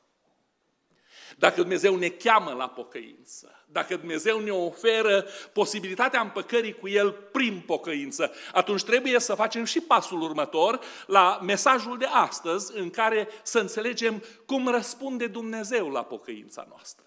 Dacă 1.37 1.61
Dumnezeu 1.61 1.95
ne 1.95 2.09
cheamă 2.09 2.51
la 2.51 2.69
pocăință, 2.69 3.65
dacă 3.65 3.95
Dumnezeu 3.95 4.39
ne 4.39 4.51
oferă 4.51 5.25
posibilitatea 5.53 6.21
împăcării 6.21 6.73
cu 6.73 6.87
El 6.87 7.11
prin 7.11 7.63
pocăință, 7.65 8.31
atunci 8.53 8.83
trebuie 8.83 9.19
să 9.19 9.35
facem 9.35 9.63
și 9.63 9.81
pasul 9.81 10.21
următor 10.21 10.79
la 11.07 11.39
mesajul 11.43 11.97
de 11.97 12.05
astăzi, 12.05 12.77
în 12.77 12.89
care 12.89 13.27
să 13.43 13.59
înțelegem 13.59 14.23
cum 14.45 14.67
răspunde 14.67 15.27
Dumnezeu 15.27 15.89
la 15.89 16.03
pocăința 16.03 16.65
noastră. 16.69 17.06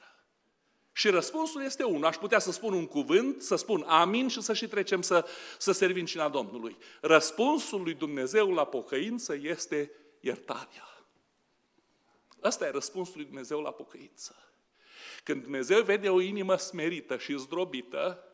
Și 0.92 1.08
răspunsul 1.08 1.62
este 1.62 1.82
unul. 1.82 2.04
Aș 2.04 2.16
putea 2.16 2.38
să 2.38 2.52
spun 2.52 2.72
un 2.72 2.86
cuvânt, 2.86 3.42
să 3.42 3.56
spun 3.56 3.84
amin 3.86 4.28
și 4.28 4.40
să 4.40 4.52
și 4.52 4.68
trecem 4.68 5.02
să, 5.02 5.26
să 5.58 5.72
servim 5.72 6.04
cina 6.04 6.28
Domnului. 6.28 6.76
Răspunsul 7.00 7.82
lui 7.82 7.94
Dumnezeu 7.94 8.52
la 8.52 8.64
pocăință 8.64 9.36
este 9.42 9.90
iertarea. 10.20 11.04
Ăsta 12.42 12.66
e 12.66 12.70
răspunsul 12.70 13.14
lui 13.16 13.24
Dumnezeu 13.24 13.60
la 13.60 13.70
pocăință. 13.70 14.52
Când 15.24 15.42
Dumnezeu 15.42 15.82
vede 15.82 16.08
o 16.08 16.20
inimă 16.20 16.56
smerită 16.56 17.16
și 17.16 17.38
zdrobită, 17.38 18.24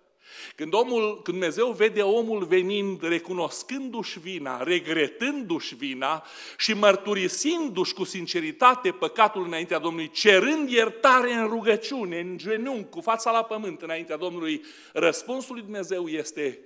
când, 0.54 0.74
omul, 0.74 1.22
când 1.22 1.38
Dumnezeu 1.38 1.72
vede 1.72 2.02
omul 2.02 2.44
venind, 2.44 3.02
recunoscându-și 3.02 4.18
vina, 4.18 4.62
regretându-și 4.62 5.74
vina 5.74 6.24
și 6.58 6.72
mărturisindu-și 6.72 7.94
cu 7.94 8.04
sinceritate 8.04 8.90
păcatul 8.90 9.44
înaintea 9.44 9.78
Domnului, 9.78 10.10
cerând 10.10 10.70
iertare 10.70 11.32
în 11.32 11.48
rugăciune, 11.48 12.20
în 12.20 12.36
genunchi, 12.38 12.90
cu 12.90 13.00
fața 13.00 13.30
la 13.30 13.44
pământ 13.44 13.82
înaintea 13.82 14.16
Domnului, 14.16 14.64
răspunsul 14.92 15.54
lui 15.54 15.62
Dumnezeu 15.62 16.06
este, 16.06 16.60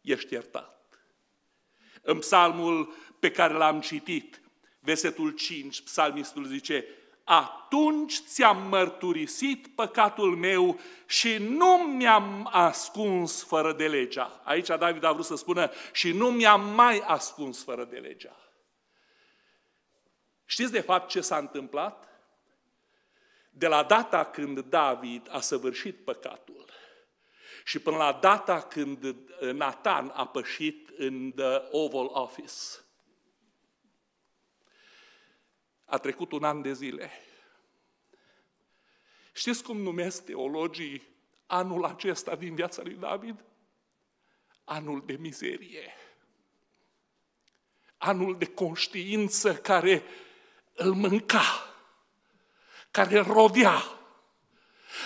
ești 0.00 0.32
iertat. 0.32 0.80
În 2.02 2.18
psalmul 2.18 2.94
pe 3.18 3.30
care 3.30 3.54
l-am 3.54 3.80
citit, 3.80 4.40
versetul 4.80 5.30
5, 5.30 5.80
psalmistul 5.80 6.44
zice, 6.44 6.84
atunci 7.30 8.20
ți-am 8.20 8.68
mărturisit 8.68 9.66
păcatul 9.74 10.36
meu 10.36 10.80
și 11.06 11.36
nu 11.36 11.76
mi-am 11.76 12.48
ascuns 12.52 13.44
fără 13.44 13.72
de 13.72 13.88
legea. 13.88 14.40
Aici 14.44 14.66
David 14.66 15.04
a 15.04 15.12
vrut 15.12 15.24
să 15.24 15.36
spună 15.36 15.70
și 15.92 16.12
nu 16.12 16.30
mi-am 16.30 16.74
mai 16.74 16.98
ascuns 16.98 17.64
fără 17.64 17.84
de 17.84 17.96
legea. 17.98 18.36
Știți 20.44 20.72
de 20.72 20.80
fapt 20.80 21.08
ce 21.08 21.20
s-a 21.20 21.36
întâmplat? 21.36 22.08
De 23.50 23.66
la 23.66 23.82
data 23.82 24.24
când 24.24 24.60
David 24.60 25.28
a 25.30 25.40
săvârșit 25.40 26.04
păcatul 26.04 26.64
și 27.64 27.78
până 27.78 27.96
la 27.96 28.18
data 28.20 28.60
când 28.60 29.16
Nathan 29.40 30.12
a 30.14 30.26
pășit 30.26 30.88
în 30.96 31.32
the 31.36 31.62
Oval 31.70 32.10
Office, 32.12 32.54
a 35.90 35.98
trecut 35.98 36.32
un 36.32 36.44
an 36.44 36.62
de 36.62 36.72
zile. 36.72 37.10
Știți 39.32 39.62
cum 39.62 39.76
numesc 39.80 40.24
teologii 40.24 41.02
anul 41.46 41.84
acesta 41.84 42.36
din 42.36 42.54
viața 42.54 42.82
lui 42.82 42.94
David? 42.94 43.44
Anul 44.64 45.02
de 45.06 45.12
mizerie. 45.12 45.94
Anul 47.98 48.38
de 48.38 48.46
conștiință 48.46 49.54
care 49.54 50.02
îl 50.74 50.92
mânca, 50.92 51.74
care 52.90 53.18
îl 53.18 53.24
rodea. 53.24 53.82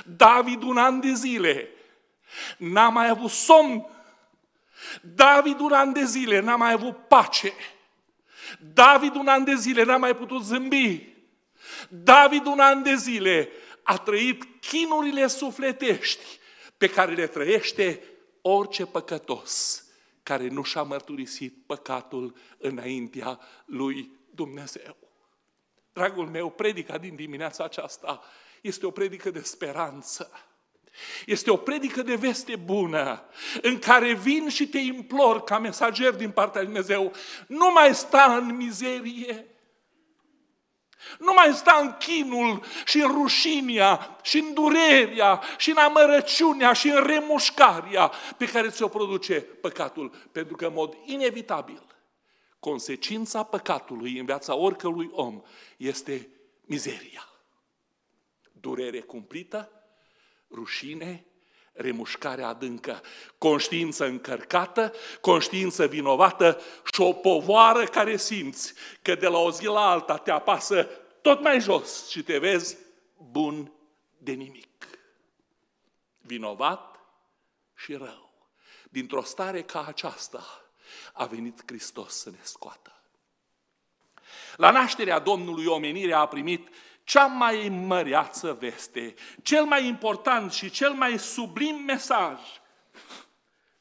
David 0.05 0.63
un 0.63 0.77
an 0.77 1.01
de 1.01 1.13
zile 1.13 1.69
n-a 2.59 2.89
mai 2.89 3.09
avut 3.09 3.31
somn. 3.31 3.87
David 5.03 5.61
un 5.61 5.73
an 5.73 5.93
de 5.93 6.05
zile 6.05 6.41
n-a 6.41 6.57
mai 6.57 6.73
avut 6.73 7.09
pace. 7.09 7.53
David 8.73 9.15
un 9.15 9.29
an 9.29 9.45
de 9.45 9.55
zile 9.55 9.83
n-a 9.83 9.97
mai 9.97 10.17
putut 10.17 10.43
zâmbi. 10.43 11.09
David 11.89 12.47
un 12.47 12.61
an 12.61 12.83
de 12.83 12.95
zile 12.95 13.49
a 13.83 13.97
trăit 13.97 14.45
chinurile 14.61 15.27
sufletești 15.27 16.39
pe 16.79 16.89
care 16.89 17.15
le 17.15 17.27
trăiește 17.27 18.03
orice 18.41 18.87
păcătos 18.87 19.85
care 20.23 20.49
nu 20.49 20.63
și-a 20.63 20.83
mărturisit 20.83 21.67
păcatul 21.67 22.37
înaintea 22.59 23.41
lui 23.65 24.11
Dumnezeu. 24.31 24.97
Dragul 25.93 26.27
meu, 26.27 26.51
predica 26.51 26.99
din 26.99 27.15
dimineața 27.15 27.65
aceasta 27.65 28.23
este 28.61 28.87
o 28.87 28.91
predică 28.91 29.31
de 29.31 29.41
speranță. 29.41 30.31
Este 31.27 31.51
o 31.51 31.57
predică 31.57 32.03
de 32.03 32.15
veste 32.15 32.57
bună, 32.57 33.25
în 33.63 33.79
care 33.79 34.13
vin 34.13 34.49
și 34.49 34.69
te 34.69 34.79
implor 34.79 35.45
ca 35.45 35.59
mesager 35.59 36.15
din 36.15 36.31
partea 36.31 36.61
lui 36.61 36.71
Dumnezeu, 36.71 37.13
nu 37.47 37.71
mai 37.73 37.95
sta 37.95 38.37
în 38.41 38.57
mizerie, 38.57 39.47
nu 41.19 41.33
mai 41.33 41.53
sta 41.53 41.79
în 41.83 41.93
chinul 41.99 42.65
și 42.85 43.01
în 43.01 43.13
rușinia 43.13 44.19
și 44.23 44.39
în 44.39 44.55
durerea 44.55 45.43
și 45.57 45.71
în 45.71 45.77
amărăciunea 45.77 46.73
și 46.73 46.89
în 46.89 47.07
remușcarea 47.07 48.13
pe 48.37 48.47
care 48.47 48.69
ți-o 48.69 48.89
produce 48.89 49.41
păcatul. 49.41 50.15
Pentru 50.33 50.57
că 50.57 50.67
în 50.67 50.73
mod 50.73 50.97
inevitabil, 51.05 51.83
consecința 52.59 53.43
păcatului 53.43 54.19
în 54.19 54.25
viața 54.25 54.55
oricărui 54.55 55.09
om 55.13 55.43
este 55.77 56.29
mizeria. 56.61 57.29
Durere 58.53 59.01
cumplită, 59.01 59.74
rușine, 60.51 61.27
remușcare 61.73 62.43
adâncă, 62.43 63.03
conștiință 63.39 64.05
încărcată, 64.05 64.93
conștiință 65.21 65.87
vinovată 65.87 66.61
și 66.93 67.01
o 67.01 67.13
povoară 67.13 67.85
care 67.85 68.17
simți 68.17 68.75
că 69.03 69.15
de 69.15 69.27
la 69.27 69.39
o 69.39 69.51
zi 69.51 69.65
la 69.65 69.91
alta 69.91 70.17
te 70.17 70.31
apasă 70.31 70.89
tot 71.23 71.41
mai 71.41 71.61
jos 71.61 72.09
și 72.09 72.23
te 72.23 72.39
vezi 72.39 72.77
bun 73.17 73.73
de 74.19 74.33
nimic. 74.33 74.89
Vinovat 76.19 77.01
și 77.75 77.95
rău. 77.95 78.33
Dintr-o 78.91 79.23
stare 79.23 79.63
ca 79.63 79.85
aceasta 79.87 80.45
a 81.13 81.25
venit 81.25 81.63
Hristos 81.67 82.15
să 82.15 82.31
ne 82.31 82.39
scoată. 82.43 83.03
La 84.57 84.71
nașterea 84.71 85.19
Domnului 85.19 85.67
omenirea 85.67 86.19
a 86.19 86.29
primit 86.29 86.69
cea 87.05 87.27
mai 87.27 87.69
măreață 87.87 88.57
veste, 88.61 89.15
cel 89.43 89.65
mai 89.65 89.87
important 89.87 90.53
și 90.53 90.71
cel 90.71 90.93
mai 90.93 91.19
sublim 91.19 91.83
mesaj 91.87 92.39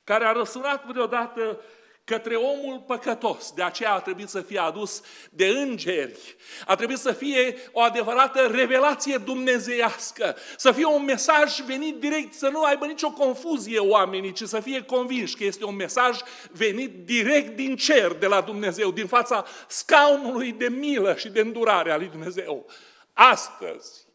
care 0.04 0.26
a 0.26 0.32
răsunat 0.32 0.86
vreodată 0.86 1.62
către 2.06 2.36
omul 2.36 2.84
păcătos. 2.88 3.52
De 3.52 3.64
aceea 3.64 3.94
a 3.94 4.00
trebuit 4.00 4.30
să 4.30 4.42
fie 4.42 4.60
adus 4.60 5.02
de 5.30 5.48
îngeri. 5.48 6.36
A 6.66 6.76
trebuit 6.76 6.98
să 6.98 7.12
fie 7.12 7.58
o 7.72 7.82
adevărată 7.82 8.48
revelație 8.48 9.18
dumnezeiască. 9.18 10.36
Să 10.58 10.72
fie 10.72 10.86
un 10.86 11.04
mesaj 11.04 11.60
venit 11.60 12.00
direct, 12.00 12.34
să 12.34 12.48
nu 12.48 12.64
aibă 12.64 12.86
nicio 12.86 13.12
confuzie 13.12 13.80
oamenii, 13.80 14.34
ci 14.34 14.44
să 14.44 14.60
fie 14.60 14.84
convinși 14.84 15.36
că 15.36 15.44
este 15.44 15.66
un 15.66 15.76
mesaj 15.76 16.20
venit 16.52 17.06
direct 17.06 17.56
din 17.56 17.76
cer 17.76 18.14
de 18.14 18.28
la 18.28 18.42
Dumnezeu, 18.42 18.92
din 18.92 19.08
fața 19.08 19.46
scaunului 19.68 20.52
de 20.52 20.68
milă 20.68 21.16
și 21.16 21.30
de 21.30 21.40
îndurare 21.40 21.92
a 21.92 21.98
lui 21.98 22.08
Dumnezeu. 22.08 22.66
Astăzi, 23.14 24.06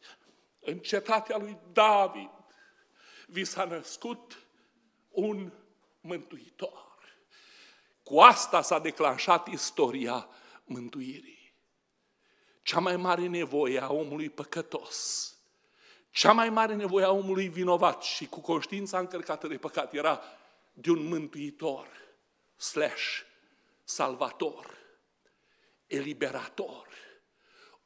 în 0.60 0.78
cetatea 0.78 1.36
lui 1.36 1.58
David, 1.72 2.30
vi 3.26 3.44
s-a 3.44 3.64
născut 3.64 4.46
un 5.08 5.52
mântuitor. 6.00 6.86
Cu 8.02 8.20
asta 8.20 8.62
s-a 8.62 8.78
declanșat 8.78 9.46
istoria 9.46 10.28
mântuirii. 10.64 11.54
Cea 12.62 12.80
mai 12.80 12.96
mare 12.96 13.26
nevoie 13.26 13.82
a 13.82 13.92
omului 13.92 14.30
păcătos, 14.30 15.32
cea 16.10 16.32
mai 16.32 16.50
mare 16.50 16.74
nevoie 16.74 17.04
a 17.04 17.10
omului 17.10 17.48
vinovat 17.48 18.02
și 18.02 18.26
cu 18.26 18.40
conștiința 18.40 18.98
încărcată 18.98 19.46
de 19.46 19.56
păcat 19.56 19.94
era 19.94 20.20
de 20.72 20.90
un 20.90 21.06
mântuitor, 21.06 21.88
slash, 22.56 23.20
salvator, 23.84 24.76
eliberator 25.86 26.88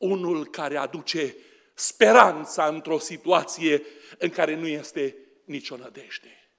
unul 0.03 0.47
care 0.47 0.77
aduce 0.77 1.37
speranța 1.75 2.67
într-o 2.67 2.99
situație 2.99 3.83
în 4.19 4.31
care 4.31 4.55
nu 4.55 4.67
este 4.67 5.17
nicio 5.45 5.77
nădejde. 5.77 6.51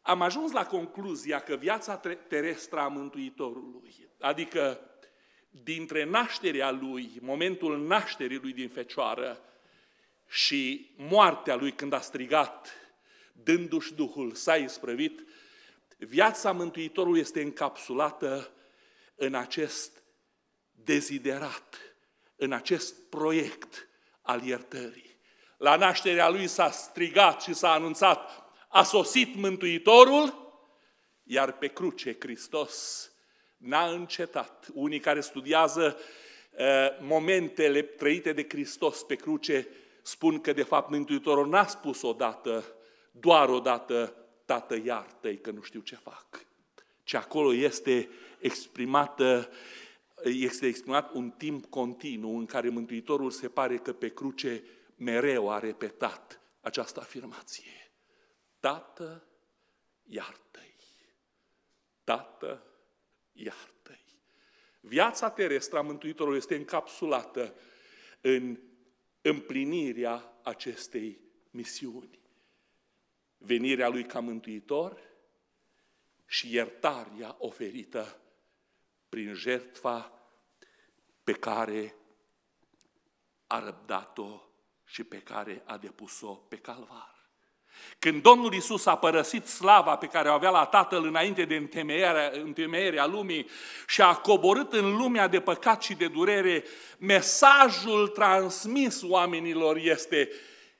Am 0.00 0.22
ajuns 0.22 0.52
la 0.52 0.66
concluzia 0.66 1.40
că 1.40 1.56
viața 1.56 1.96
terestră 2.28 2.80
a 2.80 2.88
Mântuitorului, 2.88 4.08
adică 4.20 4.80
dintre 5.50 6.04
nașterea 6.04 6.70
lui, 6.70 7.18
momentul 7.20 7.86
nașterii 7.86 8.38
lui 8.38 8.52
din 8.52 8.68
fecioară 8.68 9.40
și 10.28 10.94
moartea 10.96 11.54
lui 11.54 11.72
când 11.72 11.92
a 11.92 12.00
strigat, 12.00 12.68
dându-și 13.32 13.94
Duhul, 13.94 14.32
s-a 14.34 14.56
isprăvit, 14.56 15.24
viața 15.98 16.52
Mântuitorului 16.52 17.20
este 17.20 17.42
încapsulată 17.42 18.50
în 19.14 19.34
acest 19.34 20.03
deziderat 20.84 21.76
în 22.36 22.52
acest 22.52 23.08
proiect 23.08 23.88
al 24.22 24.42
iertării. 24.42 25.18
La 25.56 25.76
nașterea 25.76 26.28
lui 26.28 26.46
s-a 26.46 26.70
strigat 26.70 27.42
și 27.42 27.54
s-a 27.54 27.72
anunțat, 27.72 28.44
a 28.68 28.82
sosit 28.82 29.34
Mântuitorul, 29.34 30.52
iar 31.22 31.52
pe 31.52 31.66
cruce 31.66 32.16
Hristos 32.20 33.10
n-a 33.56 33.90
încetat. 33.90 34.66
Unii 34.72 35.00
care 35.00 35.20
studiază 35.20 35.98
momentele 37.00 37.82
trăite 37.82 38.32
de 38.32 38.46
Hristos 38.48 39.02
pe 39.02 39.14
cruce 39.14 39.68
spun 40.02 40.40
că 40.40 40.52
de 40.52 40.62
fapt 40.62 40.90
Mântuitorul 40.90 41.48
n-a 41.48 41.66
spus 41.66 42.02
odată, 42.02 42.64
doar 43.10 43.48
odată, 43.48 44.14
Tată 44.44 44.80
iartă 44.84 45.34
că 45.34 45.50
nu 45.50 45.62
știu 45.62 45.80
ce 45.80 45.96
fac. 45.96 46.26
Ci 47.04 47.14
acolo 47.14 47.54
este 47.54 48.08
exprimată 48.38 49.50
este 50.24 50.66
exprimat 50.66 51.12
un 51.12 51.30
timp 51.30 51.66
continuu 51.66 52.38
în 52.38 52.46
care 52.46 52.68
Mântuitorul 52.68 53.30
se 53.30 53.48
pare 53.48 53.76
că 53.76 53.92
pe 53.92 54.08
cruce 54.08 54.62
mereu 54.96 55.50
a 55.50 55.58
repetat 55.58 56.40
această 56.60 57.00
afirmație. 57.00 57.92
Tată, 58.60 59.26
iartă-i. 60.02 60.76
Tată, 62.04 62.66
iartă-i. 63.32 64.18
Viața 64.80 65.30
terestră 65.30 65.78
a 65.78 65.82
Mântuitorului 65.82 66.38
este 66.38 66.54
încapsulată 66.54 67.54
în 68.20 68.58
împlinirea 69.20 70.32
acestei 70.42 71.20
misiuni. 71.50 72.18
Venirea 73.38 73.88
lui 73.88 74.04
ca 74.04 74.20
mântuitor 74.20 75.00
și 76.26 76.52
iertarea 76.52 77.36
oferită 77.38 78.23
prin 79.14 79.34
jertfa 79.34 80.12
pe 81.24 81.32
care 81.32 81.94
a 83.46 83.58
răbdat-o 83.58 84.40
și 84.84 85.04
pe 85.04 85.16
care 85.16 85.62
a 85.64 85.76
depus-o 85.76 86.32
pe 86.32 86.56
calvar. 86.56 87.28
Când 87.98 88.22
Domnul 88.22 88.54
Isus 88.54 88.86
a 88.86 88.96
părăsit 88.96 89.46
slava 89.46 89.96
pe 89.96 90.06
care 90.06 90.28
o 90.28 90.32
avea 90.32 90.50
la 90.50 90.66
Tatăl 90.66 91.04
înainte 91.04 91.44
de 91.44 91.54
întemeierea, 91.54 92.30
întemeierea 92.32 93.06
lumii 93.06 93.48
și 93.86 94.02
a 94.02 94.14
coborât 94.14 94.72
în 94.72 94.96
lumea 94.96 95.28
de 95.28 95.40
păcat 95.40 95.82
și 95.82 95.94
de 95.94 96.08
durere, 96.08 96.64
mesajul 96.98 98.08
transmis 98.08 99.02
oamenilor 99.02 99.76
este 99.76 100.30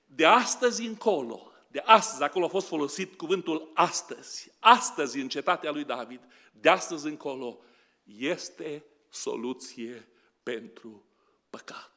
de 0.05 0.27
astăzi 0.27 0.87
încolo, 0.87 1.53
de 1.69 1.83
astăzi, 1.85 2.23
acolo 2.23 2.45
a 2.45 2.49
fost 2.49 2.69
folosit 2.69 3.17
cuvântul 3.17 3.71
astăzi, 3.75 4.53
astăzi 4.61 5.19
în 5.21 5.29
cetatea 5.29 5.71
lui 5.71 5.85
David, 5.85 6.21
de 6.53 6.69
astăzi 6.69 7.07
încolo, 7.07 7.59
este 8.05 8.85
soluție 9.09 10.09
pentru 10.43 11.05
păcat. 11.51 11.93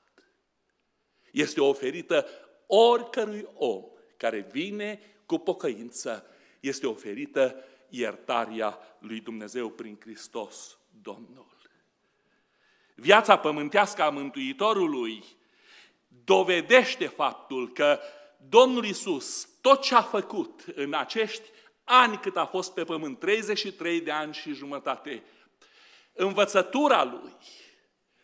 Este 1.32 1.62
oferită 1.62 2.26
oricărui 2.68 3.48
om 3.54 3.84
care 4.18 4.40
vine 4.52 5.00
cu 5.26 5.38
pocăință, 5.38 6.26
este 6.60 6.88
oferită 6.88 7.64
iertarea 7.90 8.80
lui 9.00 9.20
Dumnezeu 9.20 9.70
prin 9.70 9.98
Hristos 10.00 10.78
Domnul. 11.02 11.56
Viața 12.96 13.38
pământească 13.38 14.02
a 14.02 14.10
Mântuitorului 14.10 15.24
dovedește 16.24 17.08
faptul 17.08 17.72
că 17.72 18.00
Domnul 18.50 18.86
Isus, 18.86 19.50
tot 19.62 19.82
ce 19.82 19.96
a 19.96 20.02
făcut 20.02 20.66
în 20.76 20.94
acești 20.94 21.50
ani 21.84 22.18
cât 22.18 22.38
a 22.38 22.46
fost 22.46 22.74
pe 22.74 22.84
pământ, 22.84 23.20
33 23.20 24.02
de 24.02 24.12
ani 24.12 24.34
și 24.34 24.54
jumătate, 24.54 25.24
învățătura 26.18 27.04
Lui, 27.04 27.36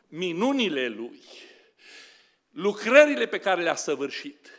minunile 0.07 0.87
Lui, 0.87 1.21
lucrările 2.49 3.27
pe 3.27 3.39
care 3.39 3.61
le-a 3.61 3.75
săvârșit, 3.75 4.51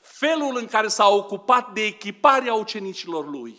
felul 0.00 0.56
în 0.56 0.66
care 0.66 0.88
s-a 0.88 1.08
ocupat 1.08 1.72
de 1.72 1.84
echiparea 1.84 2.54
ucenicilor 2.54 3.28
Lui, 3.28 3.56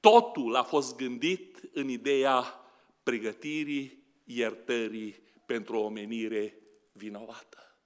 totul 0.00 0.56
a 0.56 0.62
fost 0.62 0.96
gândit 0.96 1.60
în 1.72 1.88
ideea 1.88 2.60
pregătirii, 3.02 4.04
iertării 4.24 5.22
pentru 5.46 5.76
o 5.76 5.84
omenire 5.84 6.58
vinovată. 6.92 7.76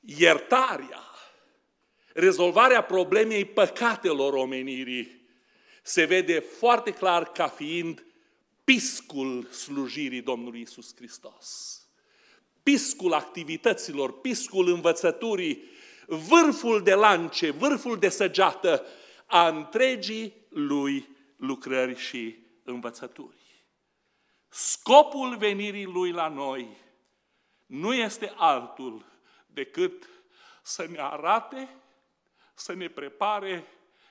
Iertarea, 0.00 1.02
rezolvarea 2.12 2.82
problemei 2.82 3.44
păcatelor 3.44 4.32
omenirii, 4.32 5.17
se 5.88 6.04
vede 6.04 6.38
foarte 6.38 6.92
clar 6.92 7.32
ca 7.32 7.48
fiind 7.48 8.04
piscul 8.64 9.44
slujirii 9.44 10.20
Domnului 10.20 10.60
Isus 10.60 10.94
Hristos. 10.96 11.80
Piscul 12.62 13.12
activităților, 13.12 14.20
piscul 14.20 14.68
învățăturii, 14.68 15.64
vârful 16.06 16.82
de 16.82 16.94
lance, 16.94 17.50
vârful 17.50 17.98
de 17.98 18.08
săgeată 18.08 18.86
a 19.26 19.48
întregii 19.48 20.46
lui 20.48 21.08
lucrări 21.36 21.96
și 21.96 22.38
învățături. 22.64 23.66
Scopul 24.48 25.36
venirii 25.36 25.86
lui 25.86 26.10
la 26.10 26.28
noi 26.28 26.76
nu 27.66 27.94
este 27.94 28.32
altul 28.36 29.04
decât 29.46 30.08
să 30.62 30.86
ne 30.90 30.98
arate, 31.00 31.68
să 32.54 32.74
ne 32.74 32.88
prepare 32.88 33.64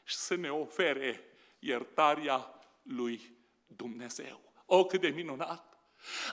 și 0.03 0.15
să 0.15 0.35
ne 0.35 0.49
ofere 0.49 1.26
iertarea 1.67 2.53
lui 2.83 3.35
Dumnezeu. 3.67 4.41
O, 4.65 4.85
cât 4.85 5.01
de 5.01 5.07
minunat! 5.07 5.77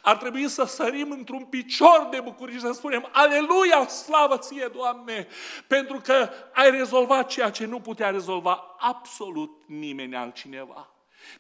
Ar 0.03 0.17
trebui 0.17 0.49
să 0.49 0.65
sărim 0.65 1.11
într-un 1.11 1.45
picior 1.45 2.09
de 2.11 2.21
bucurie 2.21 2.55
și 2.55 2.61
să 2.61 2.73
spunem, 2.73 3.09
Aleluia, 3.13 3.87
slavă 3.87 4.37
ție, 4.39 4.71
Doamne, 4.75 5.27
pentru 5.67 6.01
că 6.03 6.29
ai 6.53 6.71
rezolvat 6.71 7.29
ceea 7.29 7.51
ce 7.51 7.65
nu 7.65 7.81
putea 7.81 8.11
rezolva 8.11 8.77
absolut 8.79 9.63
nimeni 9.67 10.17
altcineva. 10.17 10.89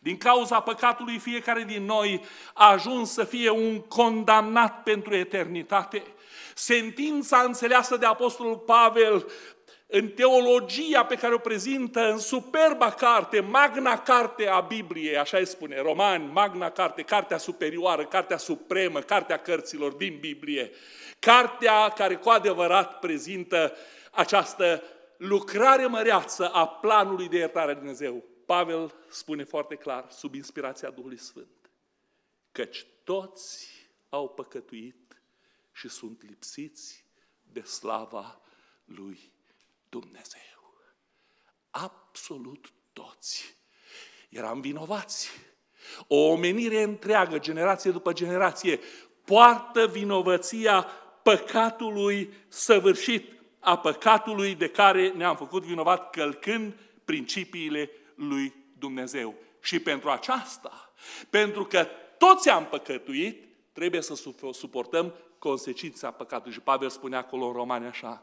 Din 0.00 0.16
cauza 0.16 0.61
păcatului 0.61 1.18
fiecare 1.18 1.62
din 1.62 1.85
noi 1.85 2.24
a 2.54 2.70
ajuns 2.70 3.12
să 3.12 3.24
fie 3.24 3.50
un 3.50 3.80
condamnat 3.80 4.83
pentru 4.83 5.14
eternitate. 5.14 6.02
Sentința 6.54 7.38
înțeleasă 7.38 7.96
de 7.96 8.07
Apostolul 8.07 8.59
Pavel 8.59 9.26
în 9.87 10.09
teologia 10.09 11.05
pe 11.05 11.14
care 11.14 11.35
o 11.35 11.38
prezintă 11.38 12.11
în 12.11 12.18
superba 12.18 12.90
carte, 12.90 13.40
magna 13.40 13.99
carte 13.99 14.47
a 14.49 14.61
Bibliei, 14.61 15.16
așa 15.16 15.38
îi 15.38 15.47
spune, 15.47 15.81
romani, 15.81 16.33
magna 16.33 16.70
carte, 16.70 17.03
cartea 17.03 17.38
superioară, 17.38 18.07
cartea 18.07 18.37
supremă, 18.37 19.01
cartea 19.01 19.38
cărților 19.38 19.92
din 19.92 20.18
Biblie, 20.20 20.70
cartea 21.18 21.88
care 21.88 22.16
cu 22.16 22.29
adevărat 22.29 22.99
prezintă 22.99 23.77
această 24.11 24.83
lucrare 25.16 25.87
măreață 25.87 26.49
a 26.49 26.68
planului 26.68 27.29
de 27.29 27.37
iertare 27.37 27.70
a 27.70 27.75
Dumnezeu. 27.75 28.25
Pavel 28.47 28.94
spune 29.09 29.44
foarte 29.44 29.75
clar, 29.75 30.07
sub 30.11 30.35
inspirația 30.35 30.90
Duhului 30.90 31.18
Sfânt, 31.18 31.70
căci 32.53 32.87
toți 33.05 33.68
au 34.09 34.29
păcătuit 34.29 35.23
și 35.73 35.88
sunt 35.88 36.23
lipsiți 36.29 37.05
de 37.42 37.61
slava 37.61 38.40
lui 38.85 39.33
Dumnezeu. 40.00 40.74
Absolut 41.70 42.72
toți. 42.92 43.57
Eram 44.28 44.61
vinovați. 44.61 45.30
O 46.09 46.16
omenire 46.16 46.83
întreagă, 46.83 47.38
generație 47.38 47.90
după 47.90 48.12
generație, 48.12 48.80
poartă 49.24 49.87
vinovăția 49.87 50.87
păcatului 51.22 52.33
săvârșit, 52.48 53.33
a 53.59 53.78
păcatului 53.78 54.54
de 54.54 54.68
care 54.68 55.09
ne-am 55.09 55.37
făcut 55.37 55.62
vinovat 55.62 56.11
călcând 56.11 56.74
principiile 57.04 57.90
lui 58.14 58.54
Dumnezeu. 58.78 59.35
Și 59.61 59.80
pentru 59.80 60.11
aceasta, 60.11 60.92
pentru 61.30 61.64
că 61.64 61.87
toți 62.18 62.48
am 62.48 62.66
păcătuit, 62.66 63.48
trebuie 63.72 64.00
să 64.00 64.14
suportăm 64.52 65.14
consecința 65.38 66.11
păcatului. 66.11 66.52
Și 66.52 66.61
Pavel 66.61 66.88
spunea 66.88 67.18
acolo 67.18 67.46
în 67.46 67.52
Romani 67.52 67.87
așa, 67.87 68.22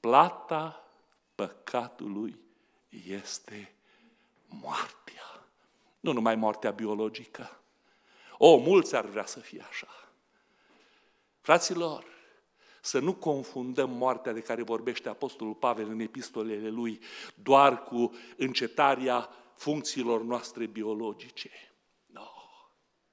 plata 0.00 0.87
păcatului 1.38 2.38
este 2.88 3.74
moartea. 4.46 5.48
Nu 6.00 6.12
numai 6.12 6.34
moartea 6.34 6.70
biologică. 6.70 7.60
O, 8.38 8.56
mulți 8.56 8.96
ar 8.96 9.04
vrea 9.04 9.26
să 9.26 9.40
fie 9.40 9.64
așa. 9.68 10.12
Fraților, 11.40 12.04
să 12.80 12.98
nu 12.98 13.14
confundăm 13.14 13.90
moartea 13.90 14.32
de 14.32 14.40
care 14.40 14.62
vorbește 14.62 15.08
Apostolul 15.08 15.54
Pavel 15.54 15.88
în 15.88 16.00
epistolele 16.00 16.68
lui 16.68 17.00
doar 17.34 17.82
cu 17.82 18.14
încetarea 18.36 19.28
funcțiilor 19.54 20.22
noastre 20.22 20.66
biologice. 20.66 21.50
No. 22.06 22.30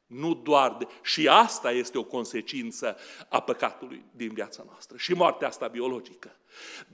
Nu 0.05 0.33
doar 0.33 0.75
de... 0.75 0.87
Și 1.01 1.27
asta 1.27 1.71
este 1.71 1.97
o 1.97 2.03
consecință 2.03 2.97
a 3.29 3.39
păcatului 3.39 4.05
din 4.11 4.33
viața 4.33 4.63
noastră. 4.63 4.97
Și 4.97 5.13
moartea 5.13 5.47
asta 5.47 5.67
biologică. 5.67 6.37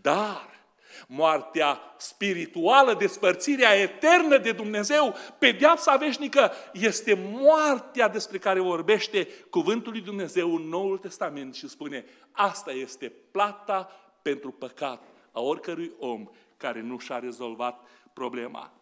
Dar 0.02 0.61
moartea 1.08 1.80
spirituală, 1.98 2.94
despărțirea 2.94 3.74
eternă 3.74 4.38
de 4.38 4.52
Dumnezeu, 4.52 5.16
pedeapsa 5.40 5.96
veșnică, 5.96 6.52
este 6.74 7.14
moartea 7.32 8.08
despre 8.08 8.38
care 8.38 8.60
vorbește 8.60 9.28
cuvântul 9.50 9.92
lui 9.92 10.02
Dumnezeu 10.02 10.56
în 10.56 10.68
Noul 10.68 10.98
Testament 10.98 11.56
și 11.56 11.68
spune, 11.68 12.06
asta 12.32 12.72
este 12.72 13.14
plata 13.32 13.90
pentru 14.22 14.52
păcat 14.52 15.04
a 15.32 15.42
oricărui 15.42 15.92
om 16.00 16.30
care 16.58 16.82
nu 16.82 16.98
și-a 16.98 17.20
rezolvat 17.20 17.88
problema. 18.14 18.74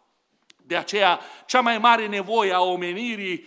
De 0.66 0.76
aceea, 0.76 1.20
cea 1.46 1.60
mai 1.60 1.78
mare 1.78 2.06
nevoie 2.06 2.52
a 2.52 2.60
omenirii 2.60 3.46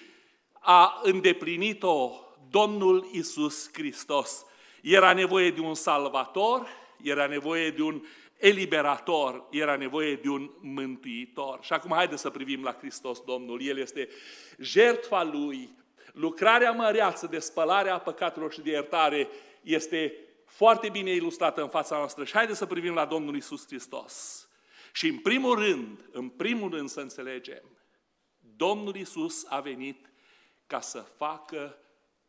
a 0.59 0.99
îndeplinit-o 1.03 2.11
Domnul 2.49 3.07
Isus 3.11 3.69
Hristos. 3.73 4.45
Era 4.81 5.13
nevoie 5.13 5.51
de 5.51 5.59
un 5.59 5.73
salvator, 5.73 6.67
era 7.01 7.27
nevoie 7.27 7.71
de 7.71 7.81
un 7.81 8.03
eliberator, 8.43 9.47
era 9.51 9.75
nevoie 9.75 10.15
de 10.15 10.29
un 10.29 10.51
mântuitor. 10.59 11.59
Și 11.61 11.73
acum 11.73 11.91
haideți 11.91 12.21
să 12.21 12.29
privim 12.29 12.63
la 12.63 12.73
Hristos 12.73 13.19
Domnul. 13.19 13.61
El 13.61 13.77
este 13.77 14.09
jertfa 14.57 15.23
Lui, 15.23 15.69
lucrarea 16.13 16.71
măreață 16.71 17.27
de 17.27 17.39
spălare 17.39 17.89
a 17.89 17.99
păcatelor 17.99 18.53
și 18.53 18.61
de 18.61 18.69
iertare 18.69 19.27
este 19.61 20.13
foarte 20.45 20.89
bine 20.89 21.11
ilustrată 21.11 21.61
în 21.61 21.69
fața 21.69 21.97
noastră. 21.97 22.23
Și 22.23 22.33
haideți 22.33 22.57
să 22.57 22.65
privim 22.65 22.93
la 22.93 23.05
Domnul 23.05 23.35
Isus 23.35 23.65
Hristos. 23.65 24.47
Și 24.93 25.07
în 25.07 25.17
primul 25.17 25.55
rând, 25.55 26.09
în 26.11 26.29
primul 26.29 26.69
rând 26.69 26.89
să 26.89 26.99
înțelegem, 26.99 27.63
Domnul 28.39 28.95
Isus 28.95 29.45
a 29.47 29.59
venit 29.59 30.11
ca 30.67 30.79
să 30.79 30.99
facă 30.99 31.77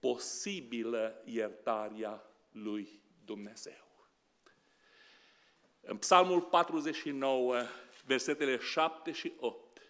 posibilă 0.01 1.23
iertarea 1.25 2.23
lui 2.51 3.03
Dumnezeu. 3.25 3.84
În 5.87 5.97
Psalmul 5.97 6.41
49, 6.41 7.57
versetele 8.05 8.59
7 8.59 9.13
și 9.13 9.33
8, 9.39 9.81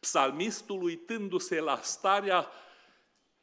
psalmistul 0.00 0.82
uitându-se 0.82 1.60
la 1.60 1.80
starea 1.82 2.48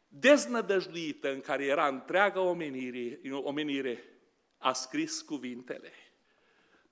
deznădăjduită 0.07 1.31
în 1.31 1.41
care 1.41 1.65
era 1.65 1.87
întreaga 1.87 2.39
omenire, 2.41 3.19
omenire 3.31 4.03
a 4.57 4.73
scris 4.73 5.21
cuvintele. 5.21 5.93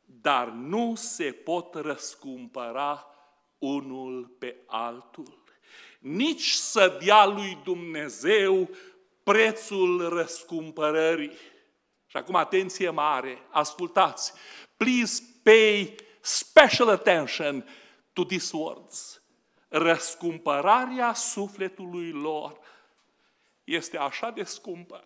Dar 0.05 0.47
nu 0.47 0.95
se 0.95 1.31
pot 1.31 1.75
răscumpăra 1.75 3.05
unul 3.57 4.35
pe 4.39 4.55
altul. 4.65 5.43
Nici 5.99 6.49
să 6.49 6.97
dea 7.03 7.25
lui 7.25 7.61
Dumnezeu 7.63 8.69
prețul 9.23 10.09
răscumpărării. 10.09 11.31
Și 12.05 12.17
acum 12.17 12.35
atenție 12.35 12.89
mare, 12.89 13.37
ascultați. 13.49 14.33
Please 14.79 15.21
pay 15.43 15.95
special 16.21 16.89
attention 16.89 17.65
to 18.13 18.23
these 18.23 18.55
words. 18.55 19.21
Răscumpărarea 19.67 21.13
sufletului 21.13 22.11
lor 22.11 22.59
este 23.63 23.97
așa 23.97 24.29
de 24.29 24.43
scumpă 24.43 25.03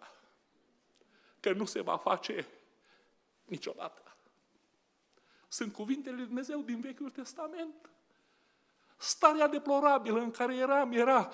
că 1.39 1.51
nu 1.53 1.65
se 1.65 1.81
va 1.81 1.97
face 1.97 2.47
niciodată. 3.45 4.15
Sunt 5.47 5.73
cuvintele 5.73 6.15
lui 6.15 6.25
Dumnezeu 6.25 6.59
din 6.59 6.79
Vechiul 6.79 7.09
Testament. 7.09 7.89
Starea 8.97 9.47
deplorabilă 9.47 10.19
în 10.19 10.31
care 10.31 10.55
eram 10.55 10.91
era 10.91 11.31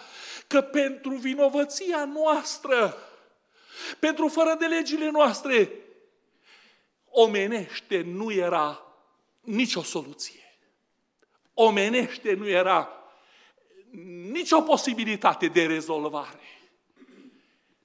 că 0.47 0.61
pentru 0.61 1.15
vinovăția 1.15 2.05
noastră, 2.05 2.97
pentru 3.99 4.27
fără 4.27 4.55
de 4.59 4.65
legile 4.65 5.09
noastre, 5.09 5.71
omenește 7.09 8.01
nu 8.01 8.31
era 8.31 8.83
nicio 9.41 9.81
soluție. 9.81 10.59
Omenește 11.53 12.33
nu 12.33 12.47
era 12.47 12.89
nicio 14.31 14.61
posibilitate 14.61 15.47
de 15.47 15.65
rezolvare. 15.65 16.39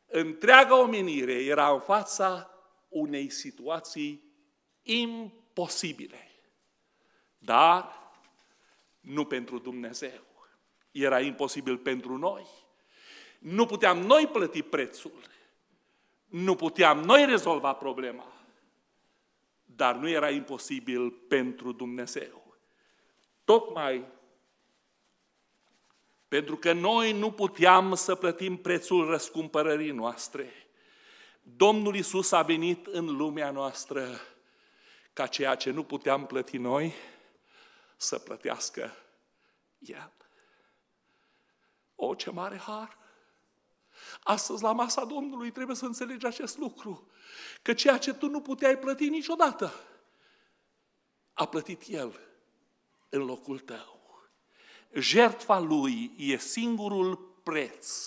Întreaga 0.06 0.80
omenire 0.80 1.32
era 1.44 1.72
în 1.72 1.80
fața 1.80 2.50
unei 2.88 3.30
situații 3.30 4.22
imposibile. 4.82 6.30
Dar 7.38 8.02
nu 9.00 9.24
pentru 9.24 9.58
Dumnezeu. 9.58 10.22
Era 10.90 11.20
imposibil 11.20 11.78
pentru 11.78 12.16
noi. 12.16 12.46
Nu 13.38 13.66
puteam 13.66 13.98
noi 13.98 14.26
plăti 14.26 14.62
prețul. 14.62 15.22
Nu 16.24 16.54
puteam 16.54 16.98
noi 16.98 17.24
rezolva 17.24 17.72
problema. 17.72 18.43
Dar 19.76 19.94
nu 19.94 20.08
era 20.08 20.30
imposibil 20.30 21.10
pentru 21.10 21.72
Dumnezeu. 21.72 22.56
Tocmai 23.44 24.12
pentru 26.28 26.56
că 26.56 26.72
noi 26.72 27.12
nu 27.12 27.32
puteam 27.32 27.94
să 27.94 28.14
plătim 28.14 28.56
prețul 28.56 29.06
răscumpărării 29.06 29.90
noastre. 29.90 30.52
Domnul 31.42 31.94
Isus 31.94 32.32
a 32.32 32.42
venit 32.42 32.86
în 32.86 33.16
lumea 33.16 33.50
noastră 33.50 34.20
ca 35.12 35.26
ceea 35.26 35.54
ce 35.54 35.70
nu 35.70 35.82
puteam 35.82 36.26
plăti 36.26 36.56
noi 36.56 36.94
să 37.96 38.18
plătească 38.18 38.96
El. 39.78 40.12
O, 41.94 42.14
ce 42.14 42.30
mare 42.30 42.56
har! 42.56 42.98
Astăzi, 44.26 44.62
la 44.62 44.72
masa 44.72 45.04
Domnului, 45.04 45.50
trebuie 45.50 45.76
să 45.76 45.84
înțelegi 45.84 46.26
acest 46.26 46.58
lucru. 46.58 47.08
Că 47.62 47.74
ceea 47.74 47.98
ce 47.98 48.14
tu 48.14 48.28
nu 48.28 48.40
puteai 48.40 48.78
plăti 48.78 49.08
niciodată, 49.08 49.72
a 51.32 51.46
plătit 51.46 51.82
El 51.86 52.20
în 53.08 53.24
locul 53.24 53.58
tău. 53.58 54.22
Jertfa 54.92 55.58
Lui 55.58 56.14
e 56.16 56.36
singurul 56.36 57.16
preț 57.42 57.98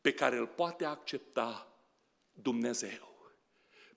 pe 0.00 0.12
care 0.12 0.36
îl 0.36 0.46
poate 0.46 0.84
accepta 0.84 1.68
Dumnezeu 2.32 3.32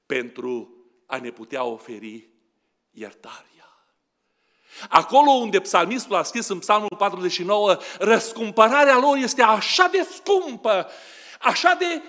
pentru 0.06 0.74
a 1.06 1.20
ne 1.20 1.32
putea 1.32 1.64
oferi 1.64 2.30
iertarea. 2.92 3.59
Acolo 4.90 5.32
unde 5.32 5.60
psalmistul 5.60 6.16
a 6.16 6.24
scris 6.24 6.48
în 6.48 6.60
psalmul 6.60 6.96
49, 6.98 7.78
răscumpărarea 8.00 8.98
lor 8.98 9.18
este 9.18 9.42
așa 9.42 9.88
de 9.92 10.08
scumpă, 10.16 10.88
așa 11.40 11.76
de 11.80 12.02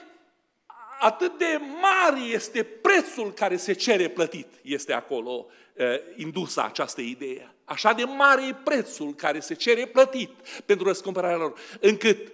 atât 1.00 1.38
de 1.38 1.60
mare 1.80 2.20
este 2.20 2.62
prețul 2.62 3.32
care 3.32 3.56
se 3.56 3.72
cere 3.72 4.08
plătit. 4.08 4.46
Este 4.62 4.92
acolo 4.92 5.46
uh, 5.74 5.86
indusă 6.16 6.62
această 6.64 7.00
idee. 7.00 7.54
Așa 7.64 7.92
de 7.92 8.04
mare 8.04 8.46
e 8.46 8.54
prețul 8.54 9.14
care 9.14 9.40
se 9.40 9.54
cere 9.54 9.86
plătit 9.86 10.30
pentru 10.66 10.86
răscumpărarea 10.86 11.36
lor, 11.36 11.58
încât 11.80 12.32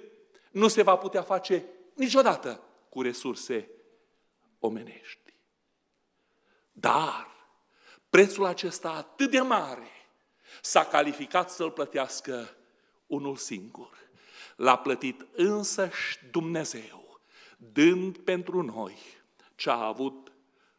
nu 0.50 0.68
se 0.68 0.82
va 0.82 0.96
putea 0.96 1.22
face 1.22 1.64
niciodată 1.94 2.60
cu 2.88 3.02
resurse 3.02 3.70
omenești. 4.58 5.34
Dar 6.72 7.26
prețul 8.10 8.44
acesta 8.44 8.90
atât 8.90 9.30
de 9.30 9.40
mare 9.40 9.95
s-a 10.62 10.84
calificat 10.84 11.50
să-l 11.50 11.70
plătească 11.70 12.56
unul 13.06 13.36
singur. 13.36 13.98
L-a 14.56 14.78
plătit 14.78 15.26
însăși 15.32 16.18
Dumnezeu, 16.30 17.20
dând 17.56 18.18
pentru 18.18 18.62
noi 18.62 18.96
ce 19.54 19.70
a 19.70 19.86
avut 19.86 20.32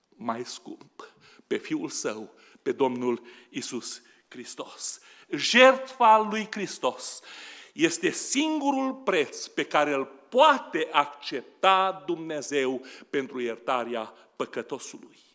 mai 0.09 0.45
scump, 0.45 1.13
pe 1.47 1.57
Fiul 1.57 1.89
Său, 1.89 2.33
pe 2.61 2.71
Domnul 2.71 3.21
Isus 3.49 4.01
Hristos. 4.27 4.99
Jertfa 5.29 6.27
lui 6.29 6.47
Hristos 6.51 7.21
este 7.73 8.09
singurul 8.09 8.93
preț 8.93 9.45
pe 9.45 9.63
care 9.63 9.93
îl 9.93 10.05
poate 10.29 10.87
accepta 10.91 12.03
Dumnezeu 12.05 12.85
pentru 13.09 13.39
iertarea 13.39 14.13
păcătosului. 14.35 15.26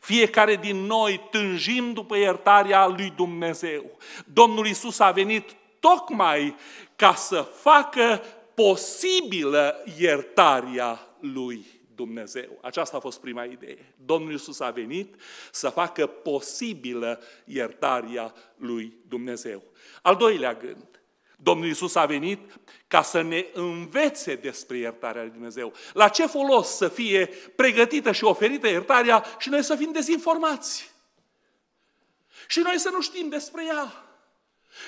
Fiecare 0.00 0.56
din 0.56 0.76
noi 0.76 1.26
tânjim 1.30 1.92
după 1.92 2.16
iertarea 2.16 2.86
lui 2.86 3.12
Dumnezeu. 3.16 3.98
Domnul 4.32 4.66
Isus 4.66 4.98
a 4.98 5.10
venit 5.10 5.56
tocmai 5.80 6.56
ca 6.96 7.14
să 7.14 7.40
facă 7.40 8.22
posibilă 8.54 9.82
iertarea 9.98 11.00
lui 11.20 11.66
Dumnezeu. 11.94 12.58
Aceasta 12.62 12.96
a 12.96 13.00
fost 13.00 13.20
prima 13.20 13.44
idee. 13.44 13.94
Domnul 14.04 14.32
Isus 14.32 14.60
a 14.60 14.70
venit 14.70 15.14
să 15.50 15.68
facă 15.68 16.06
posibilă 16.06 17.22
iertarea 17.44 18.34
lui 18.56 18.96
Dumnezeu. 19.08 19.62
Al 20.02 20.16
doilea 20.16 20.54
gând. 20.54 20.89
Domnul 21.42 21.68
Isus 21.68 21.94
a 21.94 22.06
venit 22.06 22.58
ca 22.86 23.02
să 23.02 23.22
ne 23.22 23.46
învețe 23.52 24.34
despre 24.34 24.76
iertarea 24.76 25.22
lui 25.22 25.30
Dumnezeu. 25.30 25.72
La 25.92 26.08
ce 26.08 26.26
folos 26.26 26.68
să 26.68 26.88
fie 26.88 27.26
pregătită 27.56 28.12
și 28.12 28.24
oferită 28.24 28.68
iertarea 28.68 29.24
și 29.38 29.48
noi 29.48 29.62
să 29.62 29.76
fim 29.76 29.92
dezinformați? 29.92 30.90
Și 32.46 32.60
noi 32.60 32.78
să 32.78 32.90
nu 32.92 33.00
știm 33.00 33.28
despre 33.28 33.64
ea. 33.66 34.04